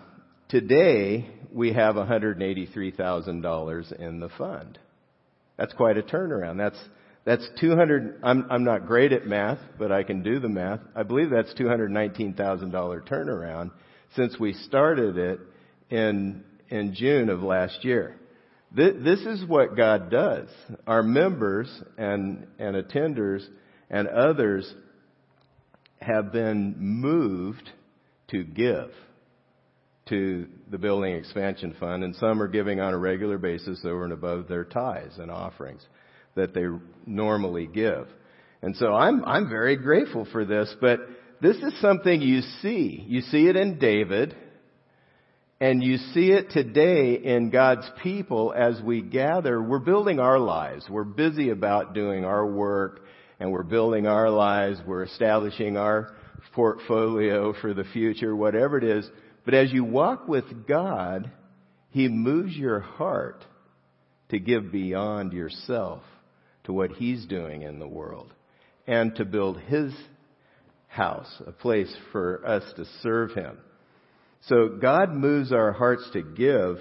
today, 0.49 1.29
we 1.53 1.73
have 1.73 1.97
$183,000 1.97 4.01
in 4.01 4.21
the 4.21 4.29
fund. 4.31 4.79
That's 5.57 5.73
quite 5.73 5.99
a 5.99 6.03
turnaround. 6.03 6.59
That's 6.59 6.79
that's 7.25 7.49
200. 7.61 8.21
I'm 8.23 8.47
I'm 8.49 8.63
not 8.65 8.87
great 8.87 9.13
at 9.13 9.27
math, 9.27 9.59
but 9.79 9.93
I 9.93 10.05
can 10.05 10.23
do 10.23 10.39
the 10.39 10.49
math. 10.49 10.81
I 10.95 11.03
believe 11.03 11.31
that's 11.31 11.53
$219,000 11.55 12.37
turnaround 13.07 13.73
since 14.17 14.39
we 14.39 14.55
started 14.55 15.19
it 15.19 15.41
in 15.91 16.45
in 16.71 16.95
June 16.95 17.29
of 17.29 17.43
last 17.43 17.85
year. 17.85 18.17
This 18.71 19.21
is 19.21 19.45
what 19.47 19.77
God 19.77 20.11
does. 20.11 20.49
Our 20.87 21.03
members 21.03 21.69
and, 21.97 22.47
and 22.59 22.77
attenders 22.77 23.47
and 23.89 24.09
others 24.09 24.73
have 26.01 26.33
been 26.33 26.75
moved 26.79 27.71
to 28.29 28.45
give 28.45 28.91
to 30.09 30.47
the 30.71 30.79
building 30.79 31.15
expansion 31.15 31.75
fund, 31.79 32.03
and 32.05 32.15
some 32.17 32.43
are 32.43 32.49
giving 32.49 32.81
on 32.81 32.95
a 32.95 32.99
regular 32.99 33.39
basis 33.39 33.81
over 33.85 34.05
and 34.05 34.13
above 34.13 34.49
their 34.49 34.65
tithes 34.65 35.19
and 35.19 35.31
offerings 35.31 35.85
that 36.35 36.55
they 36.55 36.65
normally 37.07 37.67
give. 37.67 38.07
And 38.63 38.77
so 38.77 38.95
I'm, 38.95 39.25
I'm 39.25 39.49
very 39.49 39.77
grateful 39.77 40.27
for 40.31 40.45
this, 40.45 40.75
but 40.81 41.01
this 41.41 41.57
is 41.57 41.79
something 41.81 42.21
you 42.21 42.41
see. 42.63 43.05
You 43.07 43.21
see 43.23 43.49
it 43.49 43.57
in 43.57 43.79
David. 43.79 44.35
And 45.61 45.83
you 45.83 45.97
see 46.15 46.31
it 46.31 46.51
today 46.51 47.15
in 47.15 47.51
God's 47.51 47.91
people 48.03 48.55
as 48.57 48.81
we 48.81 49.03
gather. 49.03 49.61
We're 49.61 49.81
building 49.81 50.21
our 50.21 50.39
lives. 50.39 50.87
We're 50.89 51.03
busy 51.03 51.51
about 51.51 51.95
doing 51.95 52.25
our 52.25 52.47
work 52.47 53.01
and 53.41 53.51
we're 53.51 53.65
building 53.65 54.07
our 54.07 54.31
lives. 54.31 54.79
We're 54.87 55.03
establishing 55.03 55.77
our 55.77 56.15
portfolio 56.55 57.55
for 57.61 57.75
the 57.75 57.85
future, 57.85 58.37
whatever 58.37 58.79
it 58.79 58.85
is. 58.85 59.09
But 59.45 59.55
as 59.55 59.73
you 59.73 59.85
walk 59.85 60.29
with 60.29 60.67
God, 60.67 61.31
He 61.91 62.09
moves 62.09 62.57
your 62.57 62.81
heart 62.81 63.45
to 64.29 64.39
give 64.39 64.71
beyond 64.71 65.33
yourself 65.33 66.03
to 66.65 66.73
what 66.73 66.93
He's 66.93 67.27
doing 67.27 67.63
in 67.63 67.81
the 67.81 67.89
world 67.89 68.33
and 68.87 69.15
to 69.17 69.25
build 69.25 69.59
His 69.61 69.93
house, 70.87 71.31
a 71.47 71.53
place 71.53 71.95
for 72.13 72.47
us 72.47 72.63
to 72.77 72.85
serve 73.03 73.33
Him. 73.33 73.59
So 74.43 74.69
God 74.81 75.13
moves 75.13 75.53
our 75.53 75.73
hearts 75.73 76.09
to 76.13 76.23
give, 76.23 76.79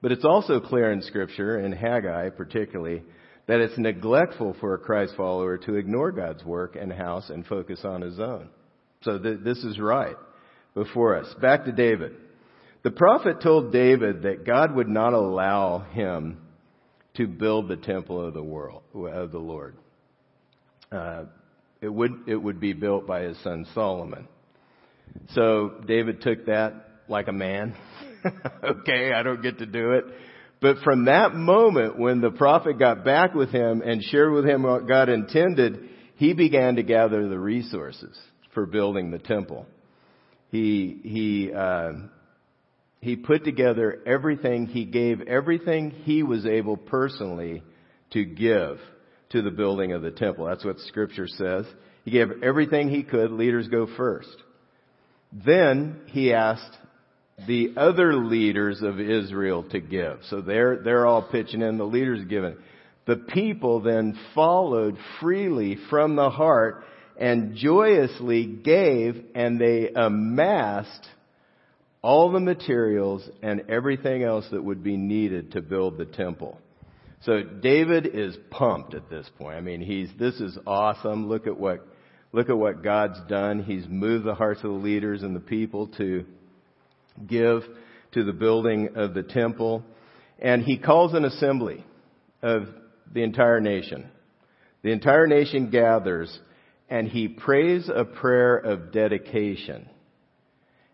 but 0.00 0.12
it's 0.12 0.24
also 0.24 0.60
clear 0.60 0.90
in 0.92 1.02
Scripture, 1.02 1.58
in 1.58 1.72
Haggai 1.72 2.30
particularly, 2.30 3.02
that 3.46 3.60
it's 3.60 3.78
neglectful 3.78 4.56
for 4.60 4.74
a 4.74 4.78
Christ 4.78 5.14
follower 5.16 5.58
to 5.58 5.74
ignore 5.76 6.12
God's 6.12 6.44
work 6.44 6.76
and 6.76 6.92
house 6.92 7.28
and 7.30 7.46
focus 7.46 7.80
on 7.84 8.00
his 8.00 8.18
own. 8.18 8.48
So 9.02 9.18
th- 9.18 9.40
this 9.44 9.58
is 9.58 9.78
right 9.78 10.16
before 10.74 11.16
us. 11.16 11.32
Back 11.40 11.66
to 11.66 11.72
David. 11.72 12.12
The 12.82 12.90
prophet 12.90 13.40
told 13.42 13.72
David 13.72 14.22
that 14.22 14.44
God 14.46 14.74
would 14.74 14.88
not 14.88 15.12
allow 15.12 15.80
him 15.80 16.38
to 17.16 17.26
build 17.26 17.68
the 17.68 17.76
temple 17.76 18.26
of 18.26 18.34
the 18.34 18.42
world 18.42 18.82
of 18.94 19.30
the 19.30 19.38
Lord. 19.38 19.76
Uh, 20.90 21.24
it 21.80 21.88
would 21.88 22.12
it 22.26 22.36
would 22.36 22.60
be 22.60 22.72
built 22.72 23.06
by 23.06 23.22
his 23.22 23.38
son 23.42 23.66
Solomon. 23.74 24.28
So 25.30 25.82
David 25.86 26.22
took 26.22 26.46
that 26.46 26.88
like 27.08 27.28
a 27.28 27.32
man. 27.32 27.76
okay, 28.64 29.12
I 29.12 29.22
don't 29.22 29.42
get 29.42 29.58
to 29.58 29.66
do 29.66 29.92
it. 29.92 30.04
But 30.60 30.78
from 30.78 31.06
that 31.06 31.34
moment 31.34 31.98
when 31.98 32.20
the 32.20 32.30
prophet 32.30 32.78
got 32.78 33.04
back 33.04 33.34
with 33.34 33.50
him 33.50 33.82
and 33.82 34.02
shared 34.02 34.32
with 34.32 34.46
him 34.46 34.62
what 34.62 34.88
God 34.88 35.08
intended, 35.08 35.88
he 36.16 36.32
began 36.32 36.76
to 36.76 36.82
gather 36.82 37.28
the 37.28 37.38
resources 37.38 38.18
for 38.54 38.66
building 38.66 39.10
the 39.10 39.18
temple. 39.18 39.66
He, 40.50 41.00
he, 41.02 41.52
uh, 41.52 41.92
he 43.00 43.16
put 43.16 43.44
together 43.44 44.00
everything, 44.06 44.66
he 44.66 44.84
gave 44.84 45.20
everything 45.22 45.90
he 45.90 46.22
was 46.22 46.46
able 46.46 46.76
personally 46.76 47.62
to 48.12 48.24
give 48.24 48.78
to 49.30 49.42
the 49.42 49.50
building 49.50 49.92
of 49.92 50.00
the 50.00 50.12
temple. 50.12 50.46
That's 50.46 50.64
what 50.64 50.78
scripture 50.80 51.26
says. 51.26 51.66
He 52.04 52.12
gave 52.12 52.42
everything 52.42 52.88
he 52.88 53.02
could. 53.02 53.32
Leaders 53.32 53.68
go 53.68 53.88
first. 53.96 54.34
Then 55.34 56.00
he 56.06 56.32
asked 56.32 56.76
the 57.46 57.74
other 57.76 58.14
leaders 58.14 58.80
of 58.82 59.00
Israel 59.00 59.64
to 59.70 59.80
give. 59.80 60.20
So 60.30 60.40
they're, 60.40 60.76
they're 60.76 61.06
all 61.06 61.22
pitching 61.22 61.62
in, 61.62 61.78
the 61.78 61.84
leaders 61.84 62.24
giving. 62.28 62.56
The 63.06 63.16
people 63.16 63.80
then 63.80 64.18
followed 64.34 64.96
freely 65.20 65.76
from 65.90 66.16
the 66.16 66.30
heart 66.30 66.84
and 67.18 67.56
joyously 67.56 68.46
gave 68.46 69.24
and 69.34 69.60
they 69.60 69.90
amassed 69.94 71.06
all 72.02 72.30
the 72.30 72.40
materials 72.40 73.28
and 73.42 73.64
everything 73.68 74.22
else 74.22 74.46
that 74.52 74.62
would 74.62 74.82
be 74.82 74.96
needed 74.96 75.52
to 75.52 75.62
build 75.62 75.98
the 75.98 76.04
temple. 76.04 76.58
So 77.22 77.42
David 77.42 78.06
is 78.06 78.36
pumped 78.50 78.94
at 78.94 79.08
this 79.08 79.28
point. 79.38 79.56
I 79.56 79.60
mean, 79.60 79.80
he's, 79.80 80.10
this 80.18 80.34
is 80.40 80.58
awesome. 80.66 81.28
Look 81.28 81.46
at 81.46 81.58
what, 81.58 81.86
look 82.34 82.50
at 82.50 82.58
what 82.58 82.82
God's 82.82 83.20
done. 83.28 83.62
He's 83.62 83.86
moved 83.88 84.24
the 84.24 84.34
hearts 84.34 84.58
of 84.64 84.70
the 84.70 84.76
leaders 84.76 85.22
and 85.22 85.36
the 85.36 85.40
people 85.40 85.86
to 85.98 86.24
give 87.28 87.62
to 88.10 88.24
the 88.24 88.32
building 88.32 88.96
of 88.96 89.14
the 89.14 89.22
temple. 89.22 89.84
And 90.40 90.64
he 90.64 90.76
calls 90.76 91.14
an 91.14 91.24
assembly 91.24 91.86
of 92.42 92.66
the 93.12 93.22
entire 93.22 93.60
nation. 93.60 94.10
The 94.82 94.90
entire 94.90 95.28
nation 95.28 95.70
gathers 95.70 96.36
and 96.90 97.06
he 97.06 97.28
prays 97.28 97.88
a 97.88 98.04
prayer 98.04 98.56
of 98.56 98.92
dedication. 98.92 99.88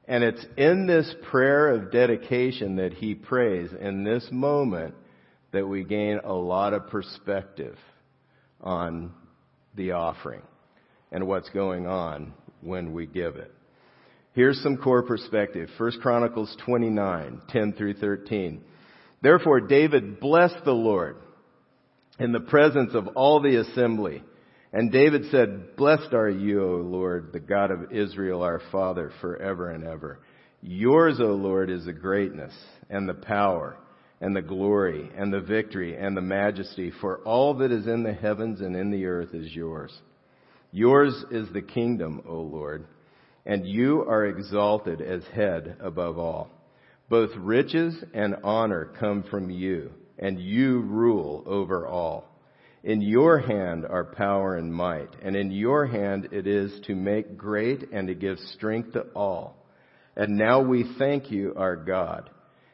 And 0.06 0.22
it's 0.22 0.44
in 0.58 0.86
this 0.86 1.12
prayer 1.30 1.70
of 1.70 1.90
dedication 1.90 2.76
that 2.76 2.92
he 2.92 3.14
prays 3.14 3.70
in 3.80 4.04
this 4.04 4.28
moment 4.30 4.94
that 5.52 5.66
we 5.66 5.84
gain 5.84 6.20
a 6.22 6.34
lot 6.34 6.74
of 6.74 6.88
perspective 6.88 7.78
on 8.60 9.14
the 9.74 9.92
offering 9.92 10.42
and 11.12 11.26
what's 11.26 11.48
going 11.50 11.86
on 11.86 12.32
when 12.60 12.92
we 12.92 13.06
give 13.06 13.36
it. 13.36 13.52
Here's 14.32 14.62
some 14.62 14.76
core 14.76 15.02
perspective. 15.02 15.68
1 15.76 15.92
Chronicles 16.00 16.56
29, 16.64 17.42
10 17.48 17.72
through 17.72 17.94
13. 17.94 18.62
Therefore 19.22 19.60
David 19.60 20.20
blessed 20.20 20.64
the 20.64 20.72
Lord 20.72 21.16
in 22.18 22.32
the 22.32 22.40
presence 22.40 22.94
of 22.94 23.08
all 23.08 23.40
the 23.40 23.56
assembly. 23.56 24.22
And 24.72 24.92
David 24.92 25.24
said, 25.30 25.76
Blessed 25.76 26.12
are 26.12 26.30
you, 26.30 26.62
O 26.62 26.76
Lord, 26.76 27.30
the 27.32 27.40
God 27.40 27.72
of 27.72 27.92
Israel, 27.92 28.42
our 28.42 28.60
Father, 28.70 29.10
forever 29.20 29.70
and 29.70 29.82
ever. 29.84 30.20
Yours, 30.62 31.18
O 31.18 31.32
Lord, 31.34 31.70
is 31.70 31.86
the 31.86 31.92
greatness 31.92 32.52
and 32.88 33.08
the 33.08 33.14
power 33.14 33.76
and 34.20 34.36
the 34.36 34.42
glory 34.42 35.10
and 35.16 35.32
the 35.32 35.40
victory 35.40 35.96
and 35.96 36.16
the 36.16 36.20
majesty, 36.20 36.92
for 37.00 37.18
all 37.24 37.54
that 37.54 37.72
is 37.72 37.86
in 37.86 38.04
the 38.04 38.12
heavens 38.12 38.60
and 38.60 38.76
in 38.76 38.90
the 38.90 39.06
earth 39.06 39.34
is 39.34 39.52
yours. 39.52 39.92
Yours 40.72 41.24
is 41.30 41.52
the 41.52 41.62
kingdom, 41.62 42.22
O 42.26 42.40
Lord 42.40 42.86
and 43.46 43.66
you 43.66 44.02
are 44.02 44.26
exalted 44.26 45.00
as 45.00 45.24
head 45.34 45.76
above 45.80 46.18
all. 46.18 46.50
Both 47.08 47.30
riches 47.36 47.96
and 48.14 48.36
honor 48.44 48.92
come 48.98 49.24
from 49.24 49.50
you, 49.50 49.90
and 50.18 50.38
you 50.38 50.80
rule 50.80 51.42
over 51.46 51.86
all. 51.86 52.26
In 52.84 53.02
your 53.02 53.38
hand 53.38 53.84
are 53.84 54.04
power 54.04 54.56
and 54.56 54.72
might, 54.72 55.10
and 55.22 55.36
in 55.36 55.50
your 55.50 55.86
hand 55.86 56.28
it 56.32 56.46
is 56.46 56.72
to 56.86 56.94
make 56.94 57.36
great 57.36 57.90
and 57.92 58.08
to 58.08 58.14
give 58.14 58.38
strength 58.54 58.92
to 58.92 59.06
all. 59.14 59.56
And 60.16 60.36
now 60.36 60.62
we 60.62 60.94
thank 60.98 61.30
you, 61.30 61.54
our 61.56 61.76
God, 61.76 62.30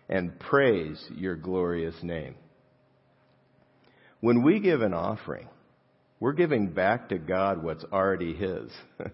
and 0.09 0.39
praise 0.39 1.03
your 1.15 1.37
glorious 1.37 1.97
name. 2.03 2.35
When 4.21 4.43
we 4.43 4.61
give 4.61 4.83
an 4.83 4.95
offering, 4.95 5.49
we're 6.21 6.33
giving 6.33 6.73
back 6.73 7.11
to 7.11 7.19
God 7.19 7.63
what's 7.63 7.85
already 7.93 8.35
His. 8.35 8.71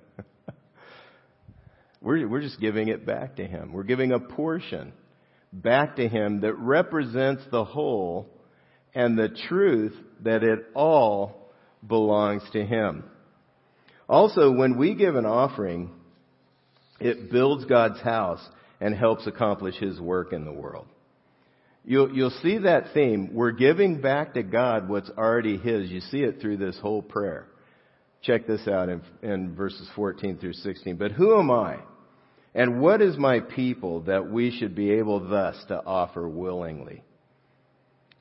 We're, 2.02 2.26
we're 2.26 2.40
just 2.40 2.60
giving 2.60 2.88
it 2.88 3.06
back 3.06 3.36
to 3.36 3.46
Him. 3.46 3.72
We're 3.72 3.84
giving 3.84 4.10
a 4.12 4.18
portion 4.18 4.92
back 5.52 5.96
to 5.96 6.08
Him 6.08 6.40
that 6.40 6.54
represents 6.54 7.42
the 7.50 7.64
whole 7.64 8.28
and 8.92 9.16
the 9.16 9.28
truth 9.48 9.94
that 10.24 10.42
it 10.42 10.66
all 10.74 11.52
belongs 11.86 12.42
to 12.52 12.64
Him. 12.64 13.04
Also, 14.08 14.50
when 14.50 14.76
we 14.76 14.94
give 14.94 15.14
an 15.14 15.26
offering, 15.26 15.92
it 16.98 17.30
builds 17.30 17.64
God's 17.66 18.00
house 18.00 18.44
and 18.80 18.96
helps 18.96 19.28
accomplish 19.28 19.76
His 19.76 20.00
work 20.00 20.32
in 20.32 20.44
the 20.44 20.52
world. 20.52 20.86
You'll, 21.84 22.14
you'll 22.14 22.38
see 22.42 22.58
that 22.58 22.94
theme. 22.94 23.30
We're 23.32 23.50
giving 23.52 24.00
back 24.00 24.34
to 24.34 24.42
God 24.42 24.88
what's 24.88 25.10
already 25.10 25.56
His. 25.56 25.90
You 25.90 26.00
see 26.00 26.20
it 26.20 26.40
through 26.40 26.58
this 26.58 26.78
whole 26.80 27.02
prayer. 27.02 27.48
Check 28.22 28.46
this 28.46 28.68
out 28.68 28.88
in, 28.88 29.02
in 29.22 29.54
verses 29.56 29.88
14 29.96 30.38
through 30.38 30.52
16. 30.52 30.96
But 30.96 31.12
who 31.12 31.38
am 31.38 31.50
I? 31.50 31.78
And 32.54 32.80
what 32.80 33.02
is 33.02 33.16
my 33.16 33.40
people 33.40 34.02
that 34.02 34.30
we 34.30 34.56
should 34.56 34.74
be 34.74 34.92
able 34.92 35.28
thus 35.28 35.56
to 35.68 35.84
offer 35.84 36.28
willingly? 36.28 37.02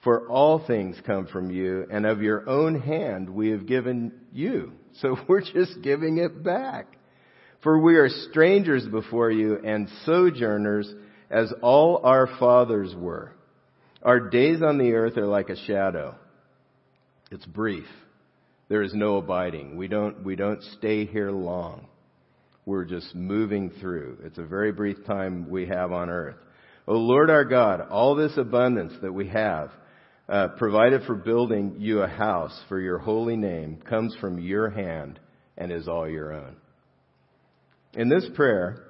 For 0.03 0.27
all 0.27 0.65
things 0.65 0.97
come 1.05 1.27
from 1.27 1.51
you, 1.51 1.85
and 1.91 2.07
of 2.07 2.23
your 2.23 2.49
own 2.49 2.81
hand 2.81 3.29
we 3.29 3.49
have 3.49 3.67
given 3.67 4.13
you. 4.33 4.71
So 5.01 5.17
we're 5.27 5.41
just 5.41 5.81
giving 5.83 6.17
it 6.17 6.43
back. 6.43 6.87
For 7.61 7.79
we 7.79 7.97
are 7.97 8.09
strangers 8.09 8.87
before 8.87 9.29
you 9.29 9.59
and 9.63 9.87
sojourners 10.05 10.91
as 11.29 11.53
all 11.61 12.01
our 12.03 12.27
fathers 12.39 12.95
were. 12.97 13.33
Our 14.03 14.29
days 14.29 14.61
on 14.61 14.77
the 14.77 14.93
earth 14.93 15.17
are 15.17 15.27
like 15.27 15.49
a 15.49 15.65
shadow. 15.67 16.15
It's 17.29 17.45
brief. 17.45 17.85
There 18.67 18.81
is 18.81 18.93
no 18.93 19.17
abiding. 19.17 19.77
We 19.77 19.87
don't, 19.87 20.23
we 20.23 20.35
don't 20.35 20.63
stay 20.77 21.05
here 21.05 21.31
long. 21.31 21.87
We're 22.65 22.85
just 22.85 23.13
moving 23.13 23.71
through. 23.81 24.19
It's 24.23 24.37
a 24.37 24.45
very 24.45 24.71
brief 24.71 25.05
time 25.05 25.49
we 25.49 25.67
have 25.67 25.91
on 25.91 26.09
earth. 26.09 26.37
O 26.87 26.93
Lord 26.93 27.29
our 27.29 27.45
God, 27.45 27.81
all 27.89 28.15
this 28.15 28.37
abundance 28.37 28.93
that 29.01 29.13
we 29.13 29.27
have, 29.29 29.71
uh, 30.27 30.49
provided 30.57 31.03
for 31.03 31.15
building 31.15 31.75
you 31.77 32.01
a 32.01 32.07
house 32.07 32.57
for 32.69 32.79
your 32.79 32.97
holy 32.97 33.35
name, 33.35 33.81
comes 33.87 34.15
from 34.21 34.39
your 34.39 34.69
hand 34.69 35.19
and 35.57 35.71
is 35.71 35.87
all 35.87 36.09
your 36.09 36.33
own. 36.33 36.55
In 37.93 38.09
this 38.09 38.25
prayer, 38.35 38.83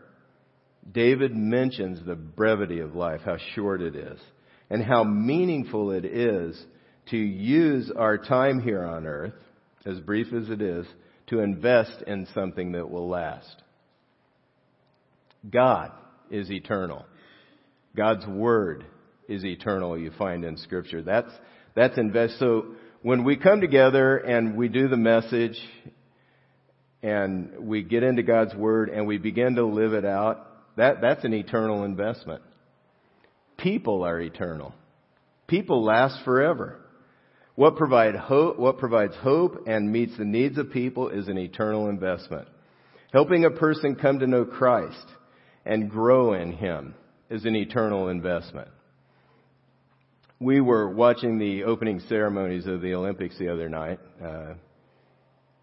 David 0.90 1.36
mentions 1.36 2.06
the 2.06 2.16
brevity 2.16 2.80
of 2.80 2.96
life, 2.96 3.22
how 3.26 3.38
short 3.56 3.82
it 3.82 3.96
is, 3.96 4.20
and 4.72 4.82
how 4.82 5.04
meaningful 5.04 5.92
it 5.92 6.06
is 6.06 6.60
to 7.10 7.18
use 7.18 7.92
our 7.94 8.18
time 8.18 8.62
here 8.62 8.86
on 8.86 9.06
earth, 9.06 9.34
as 9.86 10.00
brief 10.00 10.28
as 10.32 10.50
it 10.50 10.62
is, 10.62 10.88
to 11.28 11.40
invest 11.40 12.02
in 12.08 12.26
something 12.34 12.72
that 12.72 12.90
will 12.90 13.10
last. 13.10 13.62
God 15.50 15.92
is 16.30 16.50
eternal. 16.50 17.06
God's 17.98 18.26
word 18.26 18.86
is 19.28 19.44
eternal, 19.44 19.98
you 19.98 20.12
find 20.18 20.46
in 20.46 20.56
scripture. 20.56 21.02
That's, 21.02 21.32
that's 21.76 21.98
invest. 21.98 22.40
So 22.40 22.68
when 23.02 23.26
we 23.26 23.36
come 23.36 23.60
together 23.60 24.16
and 24.18 24.56
we 24.56 24.70
do 24.70 24.88
the 24.88 24.96
message 24.96 25.60
and 27.04 27.68
we 27.68 27.84
get 27.84 28.04
into 28.04 28.24
God's 28.24 28.56
word 28.56 28.88
and 28.88 29.06
we 29.06 29.18
begin 29.18 29.56
to 29.56 29.66
live 29.66 29.92
it 29.92 30.06
out, 30.06 30.48
that, 30.78 31.02
that's 31.02 31.26
an 31.26 31.34
eternal 31.34 31.84
investment. 31.84 32.42
People 33.62 34.04
are 34.04 34.20
eternal. 34.20 34.74
People 35.48 35.84
last 35.84 36.24
forever. 36.26 36.80
What, 37.56 37.76
provide 37.76 38.16
hope, 38.16 38.58
what 38.58 38.80
provides 38.80 39.14
hope 39.16 39.68
and 39.68 39.92
meets 39.92 40.18
the 40.18 40.26
needs 40.26 40.58
of 40.58 40.72
people 40.72 41.10
is 41.10 41.28
an 41.28 41.38
eternal 41.38 41.90
investment. 41.90 42.48
Helping 43.12 43.46
a 43.46 43.52
person 43.52 43.96
come 43.96 44.20
to 44.20 44.28
know 44.28 44.46
Christ 44.46 45.06
and 45.66 45.90
grow 45.90 46.34
in 46.34 46.54
Him 46.54 46.96
is 47.30 47.46
an 47.46 47.56
eternal 47.56 48.08
investment. 48.08 48.70
We 50.40 50.60
were 50.60 50.90
watching 50.90 51.38
the 51.38 51.66
opening 51.66 52.00
ceremonies 52.10 52.66
of 52.66 52.82
the 52.82 52.96
Olympics 52.96 53.38
the 53.38 53.50
other 53.50 53.70
night, 53.70 54.00
uh, 54.26 54.54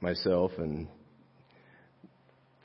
myself 0.00 0.52
and 0.58 0.86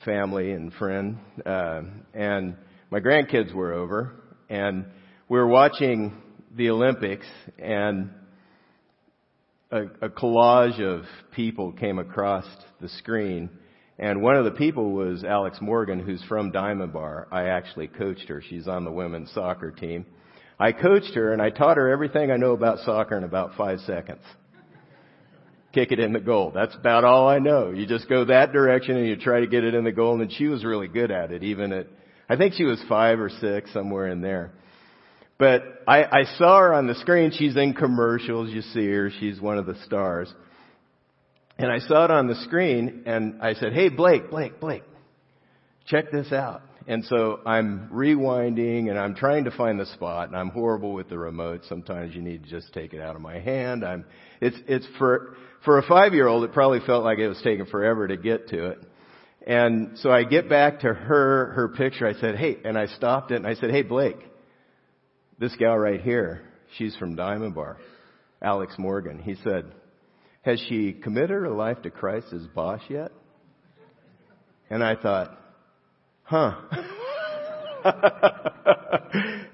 family 0.04 0.52
and 0.52 0.72
friend, 0.74 1.18
uh, 1.44 1.80
and 2.12 2.56
my 2.90 3.00
grandkids 3.00 3.52
were 3.52 3.72
over, 3.72 4.12
and 4.48 4.84
we 5.28 5.38
were 5.38 5.46
watching 5.46 6.12
the 6.54 6.70
Olympics, 6.70 7.26
and 7.58 8.10
a, 9.70 9.84
a 10.02 10.08
collage 10.10 10.80
of 10.80 11.04
people 11.34 11.72
came 11.72 11.98
across 11.98 12.44
the 12.80 12.88
screen, 12.90 13.48
and 13.98 14.20
one 14.20 14.36
of 14.36 14.44
the 14.44 14.50
people 14.50 14.92
was 14.92 15.24
Alex 15.24 15.58
Morgan, 15.62 16.00
who's 16.00 16.22
from 16.24 16.50
Diamond 16.50 16.92
Bar. 16.92 17.28
I 17.32 17.44
actually 17.44 17.86
coached 17.86 18.28
her. 18.28 18.42
She's 18.42 18.68
on 18.68 18.84
the 18.84 18.90
women's 18.90 19.32
soccer 19.32 19.70
team. 19.70 20.04
I 20.58 20.72
coached 20.72 21.14
her 21.14 21.32
and 21.32 21.40
I 21.40 21.50
taught 21.50 21.76
her 21.76 21.88
everything 21.88 22.30
I 22.30 22.36
know 22.36 22.52
about 22.52 22.78
soccer 22.80 23.16
in 23.16 23.24
about 23.24 23.56
five 23.56 23.80
seconds. 23.80 24.22
Kick 25.72 25.90
it 25.90 25.98
in 25.98 26.12
the 26.12 26.20
goal. 26.20 26.52
That's 26.54 26.74
about 26.76 27.04
all 27.04 27.28
I 27.28 27.38
know. 27.38 27.70
You 27.70 27.86
just 27.86 28.08
go 28.08 28.24
that 28.26 28.52
direction 28.52 28.96
and 28.96 29.06
you 29.06 29.16
try 29.16 29.40
to 29.40 29.46
get 29.46 29.64
it 29.64 29.74
in 29.74 29.84
the 29.84 29.92
goal 29.92 30.20
and 30.20 30.32
she 30.32 30.46
was 30.46 30.64
really 30.64 30.86
good 30.86 31.10
at 31.10 31.32
it 31.32 31.42
even 31.42 31.72
at, 31.72 31.86
I 32.28 32.36
think 32.36 32.54
she 32.54 32.64
was 32.64 32.82
five 32.88 33.18
or 33.18 33.28
six, 33.28 33.72
somewhere 33.72 34.08
in 34.08 34.20
there. 34.20 34.52
But 35.44 35.82
I, 35.86 36.04
I 36.04 36.24
saw 36.38 36.58
her 36.58 36.72
on 36.72 36.86
the 36.86 36.94
screen. 36.94 37.30
She's 37.30 37.54
in 37.54 37.74
commercials. 37.74 38.48
You 38.48 38.62
see 38.62 38.88
her. 38.88 39.10
She's 39.20 39.38
one 39.38 39.58
of 39.58 39.66
the 39.66 39.74
stars. 39.84 40.32
And 41.58 41.70
I 41.70 41.80
saw 41.80 42.06
it 42.06 42.10
on 42.10 42.28
the 42.28 42.34
screen 42.46 43.02
and 43.04 43.42
I 43.42 43.52
said, 43.52 43.74
Hey, 43.74 43.90
Blake, 43.90 44.30
Blake, 44.30 44.58
Blake, 44.58 44.84
check 45.84 46.10
this 46.10 46.32
out. 46.32 46.62
And 46.86 47.04
so 47.04 47.40
I'm 47.44 47.90
rewinding 47.92 48.88
and 48.88 48.98
I'm 48.98 49.14
trying 49.14 49.44
to 49.44 49.50
find 49.50 49.78
the 49.78 49.84
spot 49.84 50.28
and 50.28 50.36
I'm 50.36 50.48
horrible 50.48 50.94
with 50.94 51.10
the 51.10 51.18
remote. 51.18 51.60
Sometimes 51.68 52.14
you 52.14 52.22
need 52.22 52.44
to 52.44 52.48
just 52.48 52.72
take 52.72 52.94
it 52.94 53.02
out 53.02 53.14
of 53.14 53.20
my 53.20 53.38
hand. 53.38 53.84
I'm, 53.84 54.06
it's, 54.40 54.56
it's 54.66 54.86
for, 54.96 55.36
for 55.62 55.76
a 55.76 55.86
five 55.86 56.14
year 56.14 56.26
old, 56.26 56.44
it 56.44 56.54
probably 56.54 56.80
felt 56.86 57.04
like 57.04 57.18
it 57.18 57.28
was 57.28 57.40
taking 57.44 57.66
forever 57.66 58.08
to 58.08 58.16
get 58.16 58.48
to 58.48 58.70
it. 58.70 58.78
And 59.46 59.98
so 59.98 60.10
I 60.10 60.24
get 60.24 60.48
back 60.48 60.80
to 60.80 60.94
her, 60.94 61.52
her 61.52 61.68
picture. 61.68 62.06
I 62.06 62.14
said, 62.14 62.36
Hey, 62.36 62.56
and 62.64 62.78
I 62.78 62.86
stopped 62.86 63.30
it 63.30 63.34
and 63.36 63.46
I 63.46 63.56
said, 63.56 63.70
Hey, 63.70 63.82
Blake, 63.82 64.16
this 65.38 65.54
gal 65.56 65.76
right 65.76 66.00
here, 66.00 66.42
she's 66.76 66.96
from 66.96 67.16
Diamond 67.16 67.54
Bar, 67.54 67.78
Alex 68.42 68.74
Morgan. 68.78 69.18
He 69.18 69.36
said, 69.42 69.72
has 70.42 70.60
she 70.68 70.92
committed 70.92 71.30
her 71.30 71.48
life 71.48 71.80
to 71.82 71.90
Christ 71.90 72.26
as 72.32 72.46
boss 72.48 72.80
yet? 72.88 73.10
And 74.68 74.84
I 74.84 74.94
thought, 74.94 75.38
huh. 76.22 76.52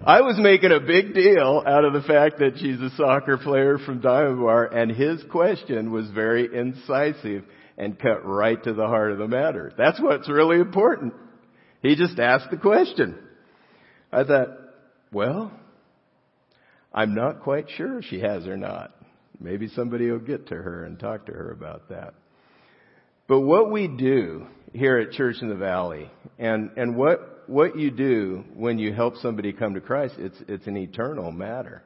I 0.05 0.21
was 0.23 0.37
making 0.39 0.73
a 0.73 0.81
big 0.81 1.15
deal 1.15 1.63
out 1.67 1.85
of 1.85 1.93
the 1.93 2.03
fact 2.03 2.39
that 2.39 2.59
she's 2.59 2.81
a 2.81 2.91
soccer 2.97 3.39
player 3.39 3.79
from 3.79 4.01
Diamond 4.01 4.41
Bar, 4.41 4.67
and 4.67 4.91
his 4.91 5.23
question 5.31 5.93
was 5.93 6.09
very 6.11 6.49
incisive 6.53 7.45
and 7.79 7.99
cut 7.99 8.27
right 8.27 8.63
to 8.65 8.73
the 8.73 8.87
heart 8.87 9.13
of 9.13 9.19
the 9.19 9.29
matter. 9.29 9.73
That's 9.77 10.01
what's 10.01 10.29
really 10.29 10.59
important. 10.59 11.15
He 11.83 11.97
just 11.97 12.19
asked 12.19 12.51
the 12.51 12.57
question. 12.57 13.17
I 14.13 14.25
thought, 14.25 14.49
well, 15.13 15.53
I'm 16.93 17.15
not 17.15 17.43
quite 17.43 17.67
sure 17.77 18.03
she 18.03 18.21
has 18.21 18.47
or 18.47 18.57
not. 18.57 18.93
Maybe 19.39 19.69
somebody 19.69 20.11
will 20.11 20.19
get 20.19 20.49
to 20.49 20.55
her 20.55 20.85
and 20.85 20.99
talk 20.99 21.27
to 21.27 21.33
her 21.33 21.51
about 21.53 21.89
that. 21.89 22.15
But 23.29 23.41
what 23.41 23.71
we 23.71 23.87
do 23.87 24.47
here 24.73 24.99
at 24.99 25.13
Church 25.13 25.37
in 25.41 25.49
the 25.49 25.55
Valley 25.55 26.11
and, 26.39 26.71
and 26.77 26.97
what, 26.97 27.45
what 27.49 27.79
you 27.79 27.91
do 27.91 28.45
when 28.55 28.79
you 28.79 28.93
help 28.93 29.17
somebody 29.17 29.53
come 29.53 29.75
to 29.75 29.81
Christ, 29.81 30.15
it's, 30.19 30.37
it's 30.49 30.67
an 30.67 30.77
eternal 30.77 31.31
matter. 31.31 31.83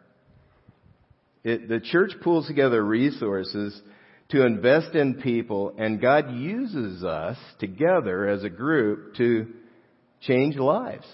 It, 1.44 1.68
the 1.68 1.80
church 1.80 2.12
pulls 2.22 2.46
together 2.46 2.82
resources 2.82 3.78
to 4.30 4.46
invest 4.46 4.94
in 4.94 5.20
people 5.20 5.74
and 5.78 6.00
God 6.00 6.34
uses 6.34 7.04
us 7.04 7.36
together 7.60 8.26
as 8.26 8.42
a 8.42 8.48
group 8.48 9.14
to 9.16 9.48
change 10.22 10.56
lives 10.56 11.06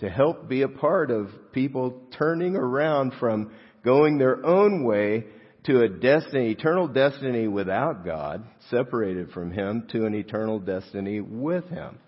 to 0.00 0.08
help 0.08 0.48
be 0.48 0.62
a 0.62 0.68
part 0.68 1.10
of 1.10 1.28
people 1.52 2.00
turning 2.16 2.56
around 2.56 3.12
from 3.18 3.50
going 3.84 4.18
their 4.18 4.44
own 4.44 4.84
way 4.84 5.24
to 5.64 5.82
a 5.82 5.88
destiny, 5.88 6.50
eternal 6.50 6.88
destiny 6.88 7.48
without 7.48 8.04
God, 8.04 8.44
separated 8.70 9.30
from 9.32 9.50
Him, 9.50 9.86
to 9.90 10.06
an 10.06 10.14
eternal 10.14 10.60
destiny 10.60 11.20
with 11.20 11.68
Him, 11.68 11.98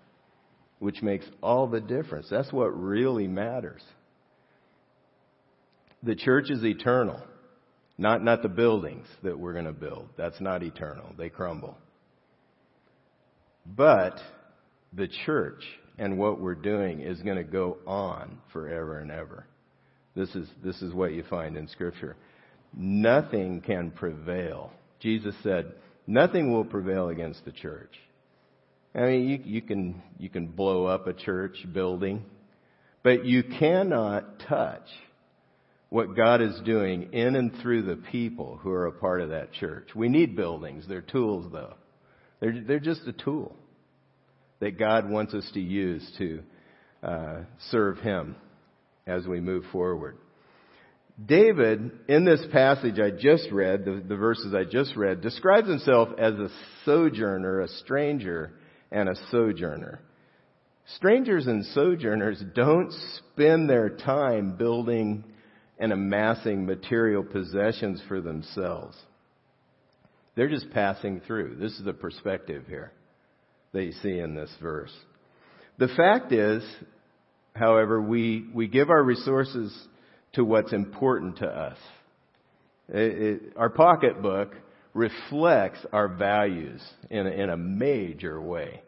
which 0.79 1.01
makes 1.01 1.25
all 1.43 1.67
the 1.67 1.81
difference. 1.81 2.27
That's 2.29 2.51
what 2.51 2.67
really 2.67 3.27
matters. 3.27 3.83
The 6.01 6.15
church 6.15 6.49
is 6.49 6.63
eternal, 6.63 7.21
not, 7.97 8.23
not 8.23 8.41
the 8.41 8.49
buildings 8.49 9.05
that 9.21 9.37
we're 9.37 9.53
going 9.53 9.65
to 9.65 9.73
build. 9.73 10.09
That's 10.17 10.41
not 10.41 10.63
eternal. 10.63 11.13
They 11.17 11.29
crumble. 11.29 11.77
But 13.65 14.17
the 14.93 15.07
church 15.25 15.63
and 15.97 16.17
what 16.17 16.39
we're 16.39 16.55
doing 16.55 17.01
is 17.01 17.21
going 17.21 17.37
to 17.37 17.43
go 17.43 17.77
on 17.85 18.37
forever 18.51 18.99
and 18.99 19.11
ever. 19.11 19.45
This 20.15 20.29
is, 20.35 20.47
this 20.63 20.81
is 20.81 20.93
what 20.93 21.13
you 21.13 21.23
find 21.29 21.55
in 21.57 21.67
Scripture. 21.67 22.15
Nothing 22.73 23.61
can 23.61 23.91
prevail. 23.91 24.71
Jesus 24.99 25.35
said, 25.43 25.73
nothing 26.07 26.51
will 26.51 26.65
prevail 26.65 27.09
against 27.09 27.45
the 27.45 27.51
church. 27.51 27.93
I 28.93 29.01
mean, 29.01 29.29
you, 29.29 29.39
you, 29.43 29.61
can, 29.61 30.01
you 30.19 30.29
can 30.29 30.47
blow 30.47 30.85
up 30.85 31.07
a 31.07 31.13
church 31.13 31.55
building, 31.71 32.25
but 33.03 33.25
you 33.25 33.43
cannot 33.43 34.39
touch 34.47 34.87
what 35.89 36.15
God 36.15 36.41
is 36.41 36.59
doing 36.65 37.13
in 37.13 37.35
and 37.35 37.53
through 37.61 37.83
the 37.83 37.95
people 37.95 38.59
who 38.61 38.71
are 38.71 38.87
a 38.87 38.91
part 38.91 39.21
of 39.21 39.29
that 39.29 39.53
church. 39.53 39.89
We 39.95 40.09
need 40.09 40.35
buildings. 40.35 40.85
They're 40.87 41.01
tools, 41.01 41.51
though. 41.51 41.75
They're, 42.39 42.61
they're 42.65 42.79
just 42.79 43.01
a 43.07 43.13
tool 43.13 43.55
that 44.61 44.79
God 44.79 45.09
wants 45.09 45.33
us 45.33 45.49
to 45.53 45.59
use 45.59 46.09
to 46.19 46.43
uh, 47.03 47.39
serve 47.71 47.97
Him 47.97 48.35
as 49.05 49.27
we 49.27 49.41
move 49.41 49.65
forward. 49.71 50.17
David, 51.23 51.91
in 52.07 52.23
this 52.23 52.41
passage 52.51 52.99
I 52.99 53.11
just 53.11 53.51
read, 53.51 53.85
the, 53.85 54.03
the 54.07 54.15
verses 54.15 54.55
I 54.55 54.63
just 54.63 54.95
read, 54.95 55.21
describes 55.21 55.67
himself 55.67 56.09
as 56.17 56.33
a 56.35 56.47
sojourner, 56.85 57.61
a 57.61 57.67
stranger, 57.67 58.53
and 58.91 59.09
a 59.09 59.15
sojourner. 59.29 59.99
Strangers 60.95 61.47
and 61.47 61.65
sojourners 61.65 62.41
don't 62.55 62.93
spend 63.17 63.69
their 63.69 63.89
time 63.89 64.57
building 64.57 65.23
and 65.79 65.91
amassing 65.91 66.65
material 66.65 67.23
possessions 67.23 68.01
for 68.07 68.21
themselves. 68.21 68.97
They're 70.35 70.49
just 70.49 70.71
passing 70.71 71.21
through. 71.27 71.55
This 71.55 71.73
is 71.73 71.83
the 71.83 71.93
perspective 71.93 72.65
here 72.67 72.91
that 73.73 73.83
you 73.83 73.93
see 74.03 74.19
in 74.19 74.35
this 74.35 74.51
verse. 74.61 74.91
The 75.77 75.87
fact 75.87 76.31
is, 76.31 76.63
however, 77.55 78.01
we, 78.01 78.45
we 78.53 78.67
give 78.67 78.89
our 78.89 79.03
resources 79.03 79.75
to 80.33 80.43
what's 80.43 80.73
important 80.73 81.37
to 81.37 81.47
us. 81.47 81.77
It, 82.89 83.21
it, 83.21 83.41
our 83.55 83.69
pocketbook 83.69 84.53
reflects 84.93 85.79
our 85.93 86.07
values 86.07 86.81
in 87.09 87.25
a, 87.25 87.29
in 87.29 87.49
a 87.49 87.57
major 87.57 88.39
way. 88.41 88.81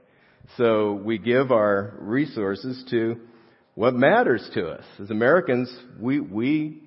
So 0.58 0.94
we 0.94 1.18
give 1.18 1.52
our 1.52 1.94
resources 2.00 2.84
to 2.90 3.16
what 3.76 3.94
matters 3.94 4.48
to 4.54 4.68
us. 4.68 4.84
As 5.02 5.10
Americans, 5.10 5.74
we, 6.00 6.20
we 6.20 6.83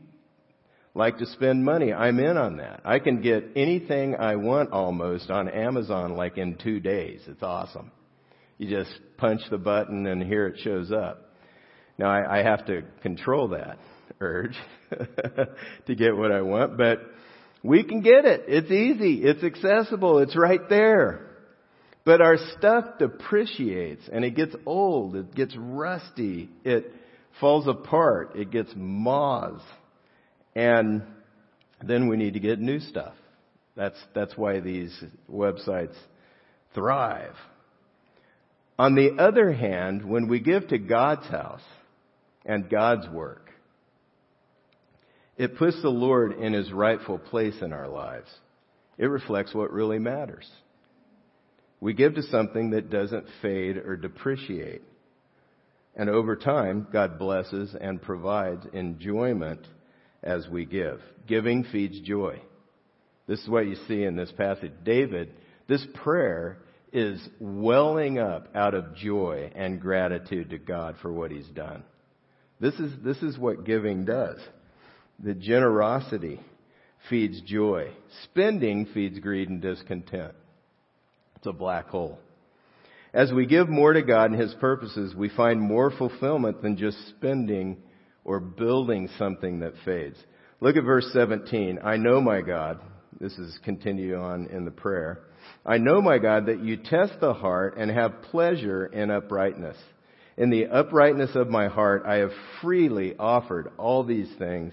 like 0.97 1.19
to 1.19 1.27
spend 1.27 1.63
money. 1.63 1.93
I'm 1.93 2.19
in 2.19 2.39
on 2.39 2.57
that. 2.57 2.81
I 2.85 2.99
can 2.99 3.21
get 3.21 3.51
anything 3.55 4.17
I 4.17 4.37
want 4.37 4.73
almost 4.73 5.31
on 5.31 5.49
Amazon 5.49 6.17
like 6.17 6.39
in 6.39 6.57
two 6.57 6.81
days. 6.81 7.21
It's 7.27 7.43
awesome. 7.43 7.93
You 8.57 8.71
just 8.71 8.91
punch 9.19 9.43
the 9.51 9.59
button 9.59 10.07
and 10.07 10.23
here 10.23 10.47
it 10.47 10.59
shows 10.61 10.91
up. 10.91 11.35
Now 11.99 12.09
I, 12.09 12.39
I 12.39 12.43
have 12.43 12.67
to 12.67 12.83
control 13.03 13.49
that 13.49 13.79
urge 14.21 14.57
to 15.87 15.95
get 15.95 16.17
what 16.17 16.33
I 16.33 16.41
want, 16.41 16.79
but 16.79 17.03
we 17.63 17.85
can 17.85 18.01
get 18.01 18.25
it. 18.25 18.45
It's 18.49 18.71
easy. 18.71 19.23
It's 19.23 19.45
accessible. 19.45 20.21
It's 20.21 20.37
right 20.37 20.67
there. 20.71 21.29
But 22.07 22.23
our 22.23 22.39
stuff 22.57 22.99
depreciates 22.99 24.09
and 24.11 24.25
it 24.25 24.35
gets 24.35 24.57
old. 24.65 25.15
It 25.15 25.35
gets 25.35 25.55
rusty. 25.59 26.49
It 26.65 26.91
falls 27.39 27.67
apart. 27.69 28.35
It 28.37 28.51
gets 28.51 28.73
moths 28.75 29.63
and 30.57 31.03
then 31.87 32.09
we 32.09 32.16
need 32.16 32.33
to 32.33 32.40
get 32.40 32.59
new 32.59 32.81
stuff. 32.81 33.12
That's, 33.77 33.99
that's 34.14 34.37
why 34.38 34.61
these 34.61 35.05
websites 35.31 35.95
thrive. 36.75 37.35
On 38.79 38.95
the 38.95 39.23
other 39.23 39.53
hand, 39.53 40.09
when 40.09 40.29
we 40.29 40.40
give 40.40 40.69
to 40.69 40.79
God's 40.79 41.27
house 41.27 41.61
and 42.47 42.71
God's 42.71 43.07
work, 43.11 43.51
it 45.37 45.59
puts 45.59 45.81
the 45.83 45.90
Lord 45.90 46.33
in 46.33 46.55
his 46.55 46.73
rightful 46.73 47.19
place 47.19 47.57
in 47.61 47.75
our 47.75 47.88
lives. 47.88 48.29
It 48.97 49.07
reflects 49.07 49.55
what 49.55 49.71
really 49.71 49.99
matters. 49.99 50.51
We 51.81 51.92
give 51.92 52.14
to 52.14 52.23
something 52.23 52.71
that 52.71 52.88
doesn't 52.88 53.27
fade 53.42 53.77
or 53.77 53.99
depreciate. 53.99 54.81
And 55.95 56.09
over 56.09 56.35
time, 56.35 56.87
God 56.90 57.19
blesses 57.19 57.77
and 57.79 58.01
provides 58.01 58.64
enjoyment 58.73 59.66
as 60.27 60.47
we 60.49 60.65
give. 60.65 61.01
Giving 61.27 61.65
feeds 61.65 62.01
joy. 62.01 62.41
This 63.27 63.41
is 63.41 63.49
what 63.49 63.67
you 63.67 63.77
see 63.89 64.03
in 64.03 64.17
this 64.17 64.33
passage. 64.33 64.73
David, 64.85 65.33
this 65.69 65.85
prayer 65.95 66.59
is 66.93 67.21
welling 67.41 68.19
up 68.19 68.49
out 68.55 68.75
of 68.75 68.95
joy 68.95 69.51
and 69.55 69.81
gratitude 69.81 70.51
to 70.51 70.59
God 70.59 70.97
for 71.03 71.12
what 71.12 71.31
he's 71.31 71.49
done. 71.49 71.83
This 72.61 72.75
is, 72.75 72.93
this 73.05 73.19
is 73.19 73.39
what 73.39 73.65
giving 73.65 74.05
does. 74.05 74.39
The 75.23 75.35
generosity 75.35 76.41
feeds 77.11 77.41
joy. 77.43 77.91
Spending 78.25 78.87
feeds 78.95 79.19
greed 79.19 79.49
and 79.49 79.61
discontent. 79.61 80.35
It's 81.37 81.47
a 81.47 81.53
black 81.53 81.89
hole. 81.89 82.19
As 83.12 83.33
we 83.33 83.47
give 83.47 83.69
more 83.69 83.93
to 83.93 84.03
God 84.03 84.31
and 84.31 84.41
His 84.41 84.55
purposes, 84.55 85.15
we 85.15 85.29
find 85.31 85.61
more 85.61 85.91
fulfillment 85.91 86.62
than 86.62 86.77
just 86.77 86.99
spending 87.09 87.79
or 88.27 88.41
building 88.41 89.09
something 89.19 89.61
that 89.61 89.73
fades. 89.85 90.19
Look 90.61 90.77
at 90.77 90.85
verse 90.85 91.09
17. 91.12 91.79
I 91.83 91.97
know, 91.97 92.21
my 92.21 92.43
God, 92.43 92.81
this 93.21 93.33
is 93.39 93.59
continue 93.65 94.17
on 94.17 94.49
in 94.49 94.65
the 94.65 94.71
prayer. 94.71 95.21
I 95.65 95.79
know, 95.79 96.03
my 96.03 96.19
God, 96.19 96.47
that 96.47 96.61
you 96.61 96.77
test 96.77 97.15
the 97.21 97.33
heart 97.33 97.77
and 97.79 97.89
have 97.91 98.23
pleasure 98.31 98.87
in 98.87 99.12
uprightness. 99.12 99.77
In 100.37 100.51
the 100.51 100.67
uprightness 100.67 101.37
of 101.37 101.49
my 101.49 101.69
heart, 101.69 102.03
I 102.05 102.17
have 102.17 102.33
freely 102.61 103.15
offered 103.17 103.71
all 103.79 104.03
these 104.03 104.31
things. 104.39 104.73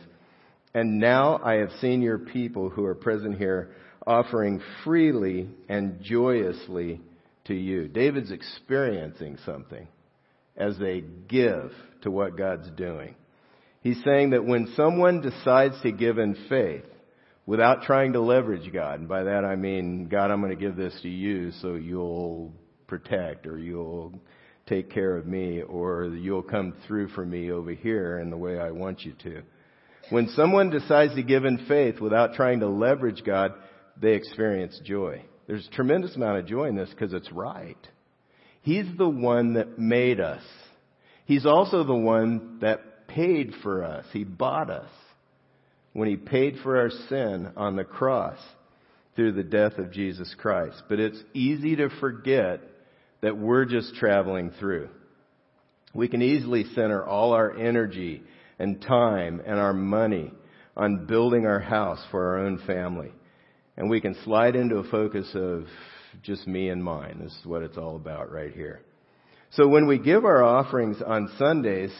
And 0.73 0.99
now 0.99 1.39
I 1.43 1.55
have 1.55 1.69
seen 1.79 2.01
your 2.01 2.17
people 2.17 2.71
who 2.71 2.85
are 2.85 2.95
present 2.95 3.37
here 3.37 3.75
offering 4.05 4.61
freely 4.83 5.47
and 5.69 6.01
joyously 6.01 7.01
to 7.45 7.53
you. 7.53 7.87
David's 7.87 8.31
experiencing 8.31 9.37
something 9.45 9.87
as 10.57 10.77
they 10.79 11.01
give 11.27 11.71
to 12.01 12.09
what 12.09 12.35
God's 12.35 12.69
doing. 12.71 13.15
He's 13.83 14.01
saying 14.05 14.29
that 14.29 14.45
when 14.45 14.73
someone 14.77 15.19
decides 15.19 15.79
to 15.81 15.91
give 15.91 16.17
in 16.17 16.35
faith 16.47 16.85
without 17.45 17.83
trying 17.83 18.13
to 18.13 18.21
leverage 18.21 18.71
God, 18.71 19.01
and 19.01 19.09
by 19.09 19.23
that 19.23 19.43
I 19.43 19.57
mean, 19.57 20.07
God, 20.07 20.31
I'm 20.31 20.39
going 20.39 20.57
to 20.57 20.61
give 20.61 20.77
this 20.77 20.97
to 21.01 21.09
you 21.09 21.51
so 21.61 21.75
you'll 21.75 22.53
protect 22.87 23.45
or 23.45 23.57
you'll 23.57 24.13
take 24.67 24.89
care 24.89 25.17
of 25.17 25.27
me 25.27 25.61
or 25.61 26.05
you'll 26.05 26.41
come 26.41 26.73
through 26.87 27.09
for 27.09 27.25
me 27.25 27.51
over 27.51 27.71
here 27.71 28.19
in 28.19 28.29
the 28.29 28.37
way 28.37 28.57
I 28.57 28.71
want 28.71 29.01
you 29.01 29.13
to. 29.23 29.41
When 30.09 30.29
someone 30.29 30.69
decides 30.69 31.13
to 31.15 31.23
give 31.23 31.43
in 31.43 31.65
faith 31.67 31.99
without 31.99 32.35
trying 32.35 32.61
to 32.61 32.69
leverage 32.69 33.23
God, 33.25 33.53
they 34.01 34.13
experience 34.13 34.79
joy. 34.85 35.25
There's 35.45 35.67
a 35.67 35.75
tremendous 35.75 36.15
amount 36.15 36.39
of 36.39 36.45
joy 36.45 36.69
in 36.69 36.77
this 36.77 36.89
because 36.89 37.13
it's 37.13 37.31
right. 37.33 37.77
He's 38.61 38.85
the 38.97 39.09
one 39.09 39.55
that 39.55 39.77
made 39.77 40.21
us. 40.21 40.43
He's 41.25 41.45
also 41.45 41.83
the 41.83 41.93
one 41.93 42.59
that 42.61 42.81
paid 43.15 43.53
for 43.61 43.83
us. 43.83 44.05
He 44.11 44.23
bought 44.23 44.69
us 44.69 44.89
when 45.93 46.07
He 46.07 46.15
paid 46.15 46.57
for 46.63 46.77
our 46.77 46.89
sin 47.09 47.51
on 47.55 47.75
the 47.75 47.83
cross 47.83 48.37
through 49.15 49.33
the 49.33 49.43
death 49.43 49.77
of 49.77 49.91
Jesus 49.91 50.33
Christ. 50.37 50.81
But 50.89 50.99
it's 50.99 51.21
easy 51.33 51.75
to 51.75 51.89
forget 51.99 52.61
that 53.21 53.37
we're 53.37 53.65
just 53.65 53.95
traveling 53.95 54.51
through. 54.59 54.89
We 55.93 56.07
can 56.07 56.21
easily 56.21 56.65
center 56.73 57.05
all 57.05 57.33
our 57.33 57.55
energy 57.55 58.23
and 58.57 58.81
time 58.81 59.41
and 59.45 59.59
our 59.59 59.73
money 59.73 60.31
on 60.75 61.05
building 61.05 61.45
our 61.45 61.59
house 61.59 61.99
for 62.09 62.29
our 62.29 62.45
own 62.45 62.59
family. 62.65 63.11
And 63.77 63.89
we 63.89 64.01
can 64.01 64.15
slide 64.23 64.55
into 64.55 64.77
a 64.77 64.89
focus 64.89 65.29
of 65.35 65.65
just 66.23 66.47
me 66.47 66.69
and 66.69 66.83
mine. 66.83 67.19
This 67.21 67.31
is 67.31 67.45
what 67.45 67.61
it's 67.61 67.77
all 67.77 67.95
about 67.95 68.31
right 68.31 68.53
here. 68.53 68.81
So 69.51 69.67
when 69.67 69.85
we 69.85 69.99
give 69.99 70.25
our 70.25 70.43
offerings 70.43 70.97
on 71.05 71.31
Sundays, 71.37 71.91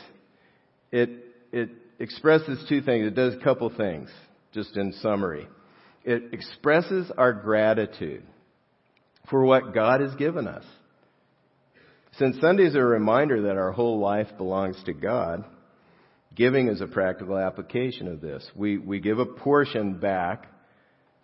it, 0.93 1.09
it 1.51 1.69
expresses 1.99 2.63
two 2.69 2.81
things. 2.81 3.07
It 3.07 3.15
does 3.15 3.33
a 3.33 3.43
couple 3.43 3.69
things, 3.75 4.09
just 4.53 4.77
in 4.77 4.93
summary. 5.01 5.47
It 6.05 6.33
expresses 6.33 7.11
our 7.17 7.33
gratitude 7.33 8.23
for 9.29 9.43
what 9.43 9.73
God 9.73 10.01
has 10.01 10.13
given 10.15 10.47
us. 10.47 10.63
Since 12.19 12.39
Sunday 12.39 12.65
is 12.65 12.75
a 12.75 12.83
reminder 12.83 13.43
that 13.43 13.57
our 13.57 13.71
whole 13.71 13.99
life 13.99 14.27
belongs 14.37 14.81
to 14.85 14.93
God, 14.93 15.45
giving 16.35 16.67
is 16.67 16.79
a 16.79 16.87
practical 16.87 17.37
application 17.39 18.07
of 18.07 18.21
this. 18.21 18.47
We, 18.55 18.77
we 18.77 18.99
give 18.99 19.17
a 19.17 19.25
portion 19.25 19.95
back 19.95 20.45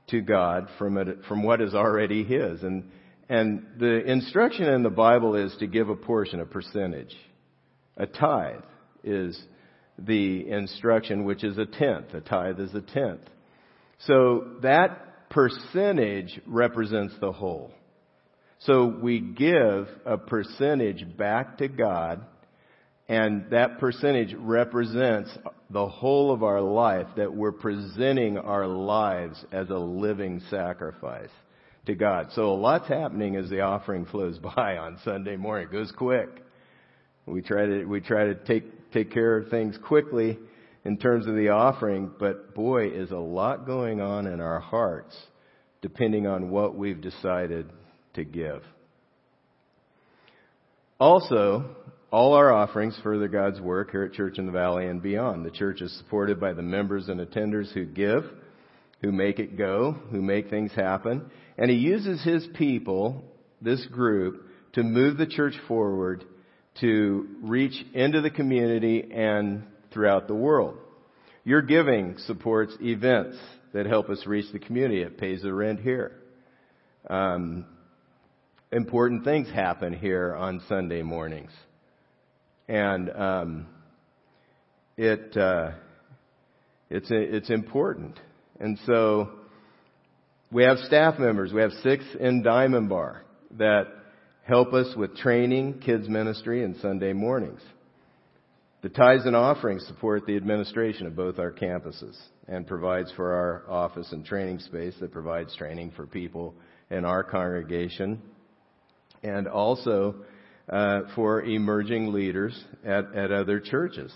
to 0.08 0.22
God 0.22 0.68
from 0.80 0.98
it, 0.98 1.20
from 1.28 1.44
what 1.44 1.62
is 1.62 1.76
already 1.76 2.24
His. 2.24 2.64
And, 2.64 2.90
and 3.30 3.68
the 3.78 4.04
instruction 4.04 4.66
in 4.66 4.82
the 4.82 4.90
Bible 4.90 5.36
is 5.36 5.56
to 5.60 5.68
give 5.68 5.90
a 5.90 5.96
portion, 5.96 6.40
a 6.40 6.46
percentage. 6.46 7.16
A 7.98 8.08
tithe 8.08 8.64
is 9.04 9.40
the 10.06 10.50
instruction, 10.50 11.26
which 11.26 11.44
is 11.44 11.58
a 11.58 11.66
tenth. 11.66 12.14
A 12.14 12.22
tithe 12.22 12.60
is 12.60 12.74
a 12.74 12.82
tenth. 12.82 13.22
So 14.06 14.56
that 14.62 15.30
percentage 15.30 16.40
represents 16.48 17.14
the 17.20 17.32
whole. 17.32 17.72
So 18.60 18.88
we 18.88 19.20
give 19.20 19.88
a 20.06 20.18
percentage 20.18 21.18
back 21.18 21.60
to 21.60 21.68
God 21.68 22.26
and 23.10 23.50
that 23.50 23.80
percentage 23.80 24.36
represents 24.38 25.36
the 25.72 25.88
whole 25.88 26.32
of 26.32 26.44
our 26.44 26.62
life 26.62 27.08
that 27.18 27.34
we're 27.34 27.52
presenting 27.52 28.38
our 28.38 28.68
lives 28.68 29.44
as 29.52 29.70
a 29.72 29.78
living 29.78 30.42
sacrifice 30.52 31.32
to 31.88 31.96
God. 31.96 32.28
So 32.36 32.52
a 32.52 32.54
lot's 32.54 32.88
happening 32.88 33.36
as 33.36 33.50
the 33.50 33.62
offering 33.62 34.06
flows 34.06 34.38
by 34.56 34.78
on 34.78 35.00
Sunday 35.04 35.38
morning. 35.38 35.68
It 35.70 35.72
goes 35.72 35.92
quick. 35.98 36.30
We 37.26 37.42
try 37.42 37.66
to, 37.66 37.86
we 37.86 38.00
try 38.00 38.26
to 38.26 38.36
take, 38.36 38.66
take 38.94 39.12
care 39.12 39.38
of 39.38 39.50
things 39.50 39.78
quickly 39.86 40.38
in 40.86 40.98
terms 40.98 41.28
of 41.28 41.36
the 41.36 41.50
offering, 41.50 42.12
but 42.20 42.56
boy, 42.56 42.88
is 42.88 43.12
a 43.12 43.18
lot 43.18 43.66
going 43.66 44.02
on 44.02 44.28
in 44.28 44.40
our 44.42 44.60
hearts 44.60 45.16
depending 45.82 46.28
on 46.28 46.50
what 46.50 46.76
we've 46.76 47.02
decided 47.02 47.70
to 48.14 48.24
give. 48.24 48.62
Also, 51.00 51.76
all 52.12 52.34
our 52.34 52.52
offerings 52.52 53.00
further 53.04 53.28
God's 53.28 53.62
work 53.62 53.92
here 53.92 54.04
at 54.04 54.14
Church 54.14 54.38
in 54.38 54.46
the 54.46 54.52
Valley 54.52 54.88
and 54.88 55.02
beyond. 55.02 55.46
The 55.46 55.52
church 55.52 55.82
is 55.82 55.96
supported 55.98 56.40
by 56.40 56.54
the 56.54 56.62
members 56.62 57.08
and 57.08 57.20
attenders 57.20 57.72
who 57.72 57.86
give, 57.86 58.24
who 59.02 59.12
make 59.12 59.40
it 59.40 59.58
go, 59.58 59.94
who 60.12 60.22
make 60.22 60.50
things 60.50 60.72
happen. 60.74 61.30
And 61.58 61.70
He 61.70 61.78
uses 61.78 62.24
His 62.24 62.46
people, 62.56 63.24
this 63.62 63.86
group, 63.86 64.46
to 64.74 64.84
move 64.84 65.18
the 65.18 65.28
church 65.28 65.54
forward 65.68 66.26
to 66.82 67.28
reach 67.42 67.74
into 67.94 68.22
the 68.22 68.30
community 68.30 69.10
and 69.12 69.64
throughout 69.92 70.28
the 70.28 70.36
world. 70.36 70.78
Your 71.44 71.62
giving 71.62 72.18
supports 72.26 72.74
events 72.82 73.38
that 73.74 73.86
help 73.86 74.10
us 74.10 74.26
reach 74.26 74.52
the 74.52 74.60
community. 74.60 75.02
It 75.02 75.18
pays 75.18 75.42
the 75.42 75.54
rent 75.54 75.80
here. 75.80 76.12
Um, 77.10 77.66
important 78.72 79.24
things 79.24 79.50
happen 79.50 79.94
here 79.94 80.36
on 80.36 80.62
Sunday 80.68 81.02
mornings 81.02 81.52
and 82.70 83.10
um, 83.10 83.68
it 84.96 85.36
uh, 85.36 85.72
it's 86.90 87.08
it's 87.10 87.50
important. 87.50 88.18
And 88.60 88.80
so 88.86 89.30
we 90.52 90.64
have 90.64 90.78
staff 90.80 91.18
members. 91.18 91.52
We 91.52 91.62
have 91.62 91.72
six 91.84 92.06
in 92.20 92.44
Diamond 92.44 92.90
Bar 92.90 93.24
that 93.58 93.88
help 94.50 94.74
us 94.74 94.92
with 94.98 95.16
training, 95.16 95.80
kids 95.86 96.10
ministry, 96.10 96.64
and 96.64 96.76
Sunday 96.78 97.14
mornings. 97.14 97.62
The 98.82 98.90
tithes 98.90 99.26
and 99.26 99.36
offerings 99.36 99.86
support 99.86 100.26
the 100.26 100.36
administration 100.36 101.06
of 101.06 101.16
both 101.16 101.38
our 101.38 101.52
campuses 101.52 102.18
and 102.48 102.66
provides 102.66 103.12
for 103.16 103.32
our 103.32 103.70
office 103.70 104.12
and 104.12 104.26
training 104.26 104.60
space 104.60 104.96
that 105.02 105.12
provides 105.12 105.56
training 105.56 105.92
for 105.96 106.08
people 106.08 106.56
in 106.90 107.06
our 107.06 107.24
congregation 107.24 108.24
and 109.22 109.48
also 109.48 110.16
uh, 110.68 111.02
for 111.14 111.44
emerging 111.44 112.12
leaders 112.12 112.60
at, 112.84 113.14
at 113.16 113.32
other 113.32 113.60
churches. 113.60 114.12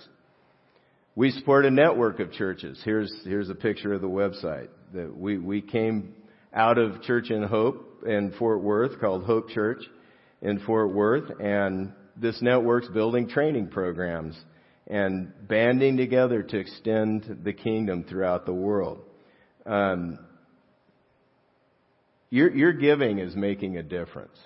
We 1.15 1.29
support 1.29 1.65
a 1.65 1.71
network 1.71 2.19
of 2.19 2.31
churches. 2.31 2.81
Here's, 2.83 3.13
here's 3.23 3.51
a 3.51 3.55
picture 3.55 3.93
of 3.93 4.01
the 4.01 4.07
website. 4.07 4.69
That 4.95 5.15
we, 5.15 5.37
we 5.37 5.61
came 5.61 6.15
out 6.53 6.79
of 6.79 7.03
Church 7.03 7.29
in 7.29 7.43
Hope 7.43 8.03
in 8.07 8.33
Fort 8.39 8.63
Worth 8.63 8.99
called 8.99 9.25
Hope 9.25 9.49
Church 9.49 9.83
in 10.43 10.59
Fort 10.59 10.93
Worth 10.93 11.31
and 11.39 11.93
this 12.15 12.39
network's 12.41 12.89
building 12.89 13.27
training 13.27 13.69
programs 13.69 14.37
and 14.85 15.31
banding 15.47 15.97
together 15.97 16.43
to 16.43 16.57
extend 16.59 17.39
the 17.43 17.53
kingdom 17.53 18.03
throughout 18.03 18.45
the 18.45 18.53
world. 18.53 18.99
Um, 19.65 20.19
your, 22.29 22.51
your 22.53 22.73
giving 22.73 23.19
is 23.19 23.35
making 23.35 23.77
a 23.77 23.83
difference. 23.83 24.37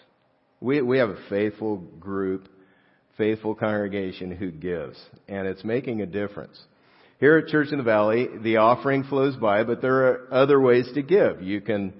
We, 0.61 0.81
we 0.81 0.99
have 0.99 1.09
a 1.09 1.17
faithful 1.29 1.77
group, 1.77 2.47
faithful 3.17 3.55
congregation 3.55 4.31
who 4.31 4.51
gives, 4.51 4.97
and 5.27 5.47
it's 5.47 5.63
making 5.63 6.01
a 6.01 6.05
difference. 6.05 6.59
Here 7.19 7.37
at 7.37 7.47
Church 7.47 7.69
in 7.71 7.79
the 7.79 7.83
Valley, 7.83 8.27
the 8.43 8.57
offering 8.57 9.03
flows 9.03 9.35
by, 9.35 9.63
but 9.63 9.81
there 9.81 10.07
are 10.07 10.27
other 10.31 10.61
ways 10.61 10.87
to 10.93 11.01
give. 11.01 11.41
You 11.41 11.61
can 11.61 11.93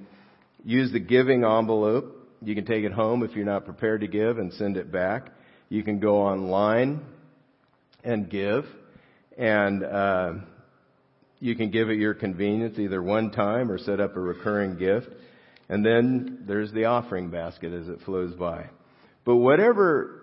use 0.64 0.92
the 0.92 1.00
giving 1.00 1.44
envelope. 1.44 2.17
You 2.42 2.56
can 2.56 2.66
take 2.66 2.84
it 2.84 2.92
home 2.92 3.24
if 3.24 3.36
you're 3.36 3.46
not 3.46 3.66
prepared 3.66 4.02
to 4.02 4.08
give 4.08 4.38
and 4.38 4.54
send 4.54 4.78
it 4.78 4.92
back. 4.92 5.32
You 5.70 5.84
can 5.84 6.00
go 6.00 6.22
online 6.22 7.02
and 8.04 8.30
give, 8.30 8.66
and 9.38 9.84
uh, 9.84 10.34
you 11.40 11.56
can 11.56 11.72
give 11.72 11.90
at 11.90 11.98
your 11.98 12.14
convenience, 12.14 12.80
either 12.80 13.02
one 13.02 13.32
time 13.32 13.72
or 13.72 13.78
set 13.78 14.00
up 14.00 14.16
a 14.16 14.20
recurring 14.20 14.78
gift. 14.78 15.08
And 15.70 15.86
then 15.86 16.46
there's 16.48 16.72
the 16.72 16.86
offering 16.86 17.30
basket 17.30 17.74
as 17.74 17.90
it 17.90 18.00
flows 18.06 18.34
by. 18.36 18.70
But 19.26 19.36
whatever 19.36 20.22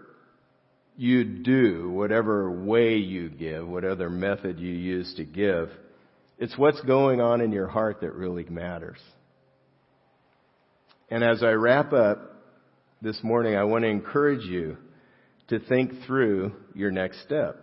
you 0.97 1.25
do, 1.25 1.91
whatever 1.91 2.51
way 2.51 2.97
you 2.97 3.29
give, 3.29 3.67
whatever 3.69 4.09
method 4.09 4.59
you 4.59 4.73
use 4.73 5.13
to 5.17 5.25
give, 5.25 5.69
It's 6.39 6.57
what's 6.59 6.81
going 6.83 7.21
on 7.21 7.41
in 7.41 7.53
your 7.53 7.69
heart 7.69 8.01
that 8.01 8.13
really 8.15 8.45
matters. 8.45 8.99
And 11.11 11.23
as 11.23 11.43
I 11.43 11.53
wrap 11.53 11.93
up 11.93 12.35
this 13.03 13.23
morning, 13.23 13.57
I 13.57 13.65
want 13.65 13.85
to 13.85 13.89
encourage 13.89 14.45
you 14.45 14.79
to 15.49 15.59
think 15.59 15.93
through 16.07 16.53
your 16.75 16.91
next 16.91 17.23
step. 17.23 17.57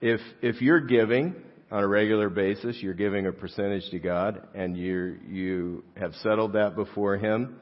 If, 0.00 0.20
if 0.42 0.60
you're 0.60 0.80
giving 0.80 1.34
on 1.70 1.84
a 1.84 1.86
regular 1.86 2.28
basis, 2.28 2.76
you're 2.80 2.94
giving 2.94 3.26
a 3.26 3.32
percentage 3.32 3.88
to 3.90 4.00
God 4.00 4.48
and 4.54 4.76
you 4.76 5.18
you 5.28 5.84
have 5.96 6.14
settled 6.22 6.54
that 6.54 6.74
before 6.74 7.16
Him, 7.16 7.60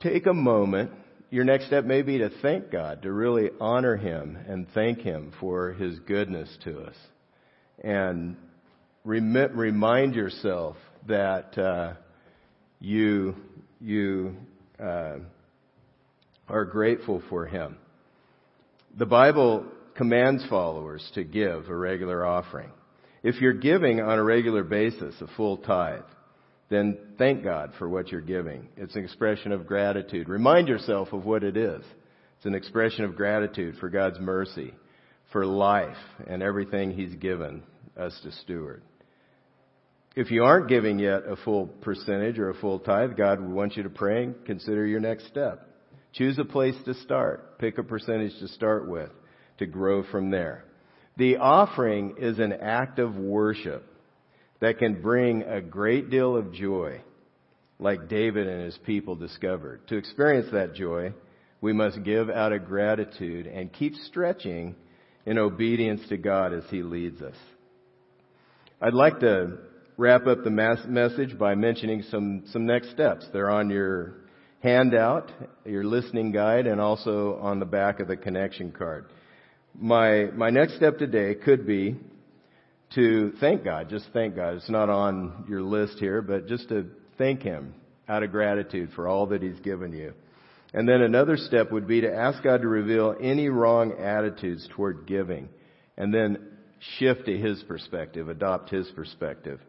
take 0.00 0.26
a 0.26 0.32
moment. 0.32 0.92
Your 1.30 1.44
next 1.44 1.66
step 1.66 1.84
may 1.84 2.02
be 2.02 2.18
to 2.18 2.30
thank 2.40 2.70
God, 2.70 3.02
to 3.02 3.12
really 3.12 3.50
honor 3.60 3.96
Him 3.96 4.38
and 4.48 4.66
thank 4.74 5.00
Him 5.00 5.32
for 5.40 5.72
His 5.72 5.98
goodness 6.00 6.48
to 6.64 6.80
us. 6.80 6.96
And 7.82 8.36
remind 9.04 10.14
yourself 10.14 10.76
that 11.08 11.58
uh, 11.58 11.94
you, 12.82 13.36
you 13.80 14.34
uh, 14.82 15.18
are 16.48 16.64
grateful 16.64 17.22
for 17.30 17.46
Him. 17.46 17.78
The 18.98 19.06
Bible 19.06 19.64
commands 19.94 20.44
followers 20.50 21.08
to 21.14 21.22
give 21.22 21.68
a 21.68 21.76
regular 21.76 22.26
offering. 22.26 22.70
If 23.22 23.40
you're 23.40 23.52
giving 23.52 24.00
on 24.00 24.18
a 24.18 24.24
regular 24.24 24.64
basis 24.64 25.14
a 25.20 25.28
full 25.36 25.58
tithe, 25.58 26.00
then 26.70 26.98
thank 27.18 27.44
God 27.44 27.72
for 27.78 27.88
what 27.88 28.08
you're 28.08 28.20
giving. 28.20 28.68
It's 28.76 28.96
an 28.96 29.04
expression 29.04 29.52
of 29.52 29.66
gratitude. 29.66 30.28
Remind 30.28 30.66
yourself 30.66 31.12
of 31.12 31.24
what 31.24 31.44
it 31.44 31.56
is. 31.56 31.84
It's 32.36 32.46
an 32.46 32.56
expression 32.56 33.04
of 33.04 33.14
gratitude 33.14 33.76
for 33.78 33.90
God's 33.90 34.18
mercy, 34.18 34.74
for 35.30 35.46
life, 35.46 35.96
and 36.26 36.42
everything 36.42 36.90
He's 36.90 37.14
given 37.14 37.62
us 37.96 38.18
to 38.24 38.32
steward. 38.32 38.82
If 40.14 40.30
you 40.30 40.44
aren't 40.44 40.68
giving 40.68 40.98
yet 40.98 41.22
a 41.26 41.36
full 41.36 41.66
percentage 41.66 42.38
or 42.38 42.50
a 42.50 42.54
full 42.54 42.80
tithe, 42.80 43.16
God 43.16 43.40
would 43.40 43.50
want 43.50 43.76
you 43.76 43.82
to 43.84 43.90
pray 43.90 44.24
and 44.24 44.44
consider 44.44 44.86
your 44.86 45.00
next 45.00 45.26
step. 45.28 45.66
Choose 46.12 46.38
a 46.38 46.44
place 46.44 46.74
to 46.84 46.94
start. 46.94 47.58
Pick 47.58 47.78
a 47.78 47.82
percentage 47.82 48.38
to 48.40 48.48
start 48.48 48.86
with 48.86 49.10
to 49.58 49.66
grow 49.66 50.02
from 50.02 50.30
there. 50.30 50.64
The 51.16 51.38
offering 51.38 52.16
is 52.18 52.38
an 52.38 52.52
act 52.52 52.98
of 52.98 53.16
worship 53.16 53.86
that 54.60 54.78
can 54.78 55.00
bring 55.00 55.42
a 55.42 55.62
great 55.62 56.10
deal 56.10 56.36
of 56.36 56.52
joy, 56.52 57.00
like 57.78 58.08
David 58.08 58.46
and 58.46 58.64
his 58.64 58.78
people 58.84 59.16
discovered. 59.16 59.86
To 59.88 59.96
experience 59.96 60.48
that 60.52 60.74
joy, 60.74 61.14
we 61.62 61.72
must 61.72 62.02
give 62.02 62.28
out 62.28 62.52
of 62.52 62.66
gratitude 62.66 63.46
and 63.46 63.72
keep 63.72 63.94
stretching 64.06 64.74
in 65.24 65.38
obedience 65.38 66.02
to 66.08 66.16
God 66.18 66.52
as 66.52 66.64
He 66.70 66.82
leads 66.82 67.22
us. 67.22 67.36
I'd 68.80 68.94
like 68.94 69.20
to 69.20 69.58
wrap 69.96 70.26
up 70.26 70.44
the 70.44 70.50
message 70.50 71.38
by 71.38 71.54
mentioning 71.54 72.02
some, 72.10 72.44
some 72.52 72.66
next 72.66 72.90
steps. 72.90 73.26
They're 73.32 73.50
on 73.50 73.70
your 73.70 74.14
handout, 74.62 75.30
your 75.64 75.84
listening 75.84 76.32
guide, 76.32 76.66
and 76.66 76.80
also 76.80 77.38
on 77.40 77.60
the 77.60 77.66
back 77.66 78.00
of 78.00 78.08
the 78.08 78.16
connection 78.16 78.72
card 78.72 79.06
my, 79.78 80.24
my 80.34 80.50
next 80.50 80.76
step 80.76 80.98
today 80.98 81.34
could 81.34 81.66
be 81.66 81.96
to 82.94 83.32
thank 83.40 83.64
God. 83.64 83.88
Just 83.88 84.06
thank 84.12 84.36
God. 84.36 84.54
It's 84.54 84.70
not 84.70 84.90
on 84.90 85.46
your 85.48 85.62
list 85.62 85.98
here, 85.98 86.20
but 86.20 86.46
just 86.46 86.68
to 86.68 86.86
thank 87.18 87.42
Him 87.42 87.74
out 88.08 88.22
of 88.22 88.30
gratitude 88.30 88.90
for 88.94 89.08
all 89.08 89.26
that 89.28 89.42
He's 89.42 89.60
given 89.60 89.92
you. 89.92 90.12
And 90.74 90.88
then 90.88 91.02
another 91.02 91.36
step 91.36 91.70
would 91.70 91.86
be 91.86 92.02
to 92.02 92.14
ask 92.14 92.42
God 92.42 92.62
to 92.62 92.68
reveal 92.68 93.14
any 93.20 93.48
wrong 93.48 93.94
attitudes 93.98 94.66
toward 94.74 95.06
giving 95.06 95.48
and 95.96 96.12
then 96.12 96.38
shift 96.98 97.26
to 97.26 97.36
His 97.36 97.62
perspective, 97.64 98.28
adopt 98.28 98.70
His 98.70 98.88
perspective. 98.94 99.60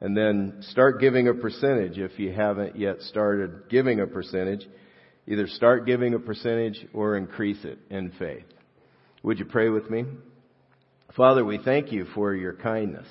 And 0.00 0.16
then 0.16 0.62
start 0.70 1.00
giving 1.00 1.28
a 1.28 1.34
percentage 1.34 1.98
if 1.98 2.18
you 2.18 2.32
haven't 2.32 2.76
yet 2.76 3.00
started 3.02 3.68
giving 3.68 4.00
a 4.00 4.06
percentage. 4.06 4.66
Either 5.26 5.46
start 5.46 5.86
giving 5.86 6.14
a 6.14 6.18
percentage 6.18 6.86
or 6.94 7.16
increase 7.16 7.62
it 7.64 7.78
in 7.90 8.10
faith. 8.18 8.46
Would 9.22 9.38
you 9.38 9.44
pray 9.44 9.68
with 9.68 9.90
me? 9.90 10.04
Father, 11.16 11.44
we 11.44 11.58
thank 11.58 11.92
you 11.92 12.06
for 12.14 12.34
your 12.34 12.54
kindness. 12.54 13.06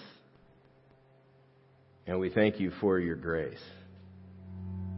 And 2.08 2.20
we 2.20 2.30
thank 2.30 2.60
you 2.60 2.72
for 2.82 3.00
your 3.00 3.16
grace. 3.16 3.62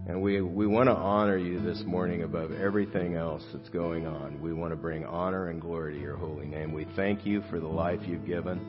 And 0.08 0.22
we, 0.22 0.42
we 0.42 0.66
want 0.66 0.88
to 0.88 0.96
honor 0.96 1.38
you 1.38 1.62
this 1.62 1.84
morning 1.86 2.24
above 2.24 2.52
everything 2.54 3.16
else 3.16 3.44
that's 3.54 3.70
going 3.70 4.08
on. 4.08 4.42
We 4.42 4.54
want 4.54 4.72
to 4.72 4.78
bring 4.78 5.06
honor 5.06 5.50
and 5.50 5.62
glory 5.62 5.96
to 5.96 6.00
your 6.00 6.16
holy 6.16 6.46
name. 6.46 6.74
We 6.74 6.88
thank 6.96 7.26
you 7.26 7.44
for 7.50 7.60
the 7.60 7.68
life 7.68 8.00
you've 8.08 8.26
given, 8.26 8.60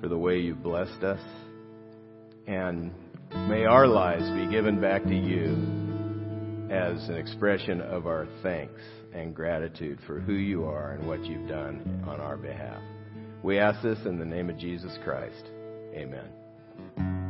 for 0.00 0.08
the 0.08 0.18
way 0.18 0.38
you've 0.38 0.62
blessed 0.62 1.02
us. 1.02 1.20
And 2.46 2.92
may 3.48 3.64
our 3.64 3.86
lives 3.86 4.28
be 4.30 4.46
given 4.50 4.80
back 4.80 5.02
to 5.04 5.14
you 5.14 5.52
as 6.70 7.08
an 7.08 7.16
expression 7.16 7.80
of 7.80 8.06
our 8.06 8.26
thanks 8.42 8.80
and 9.14 9.34
gratitude 9.34 9.98
for 10.06 10.20
who 10.20 10.34
you 10.34 10.64
are 10.64 10.92
and 10.92 11.06
what 11.06 11.24
you've 11.24 11.48
done 11.48 12.04
on 12.06 12.20
our 12.20 12.36
behalf. 12.36 12.82
We 13.42 13.58
ask 13.58 13.82
this 13.82 13.98
in 14.04 14.18
the 14.18 14.24
name 14.24 14.50
of 14.50 14.58
Jesus 14.58 14.96
Christ. 15.04 15.44
Amen. 15.94 17.25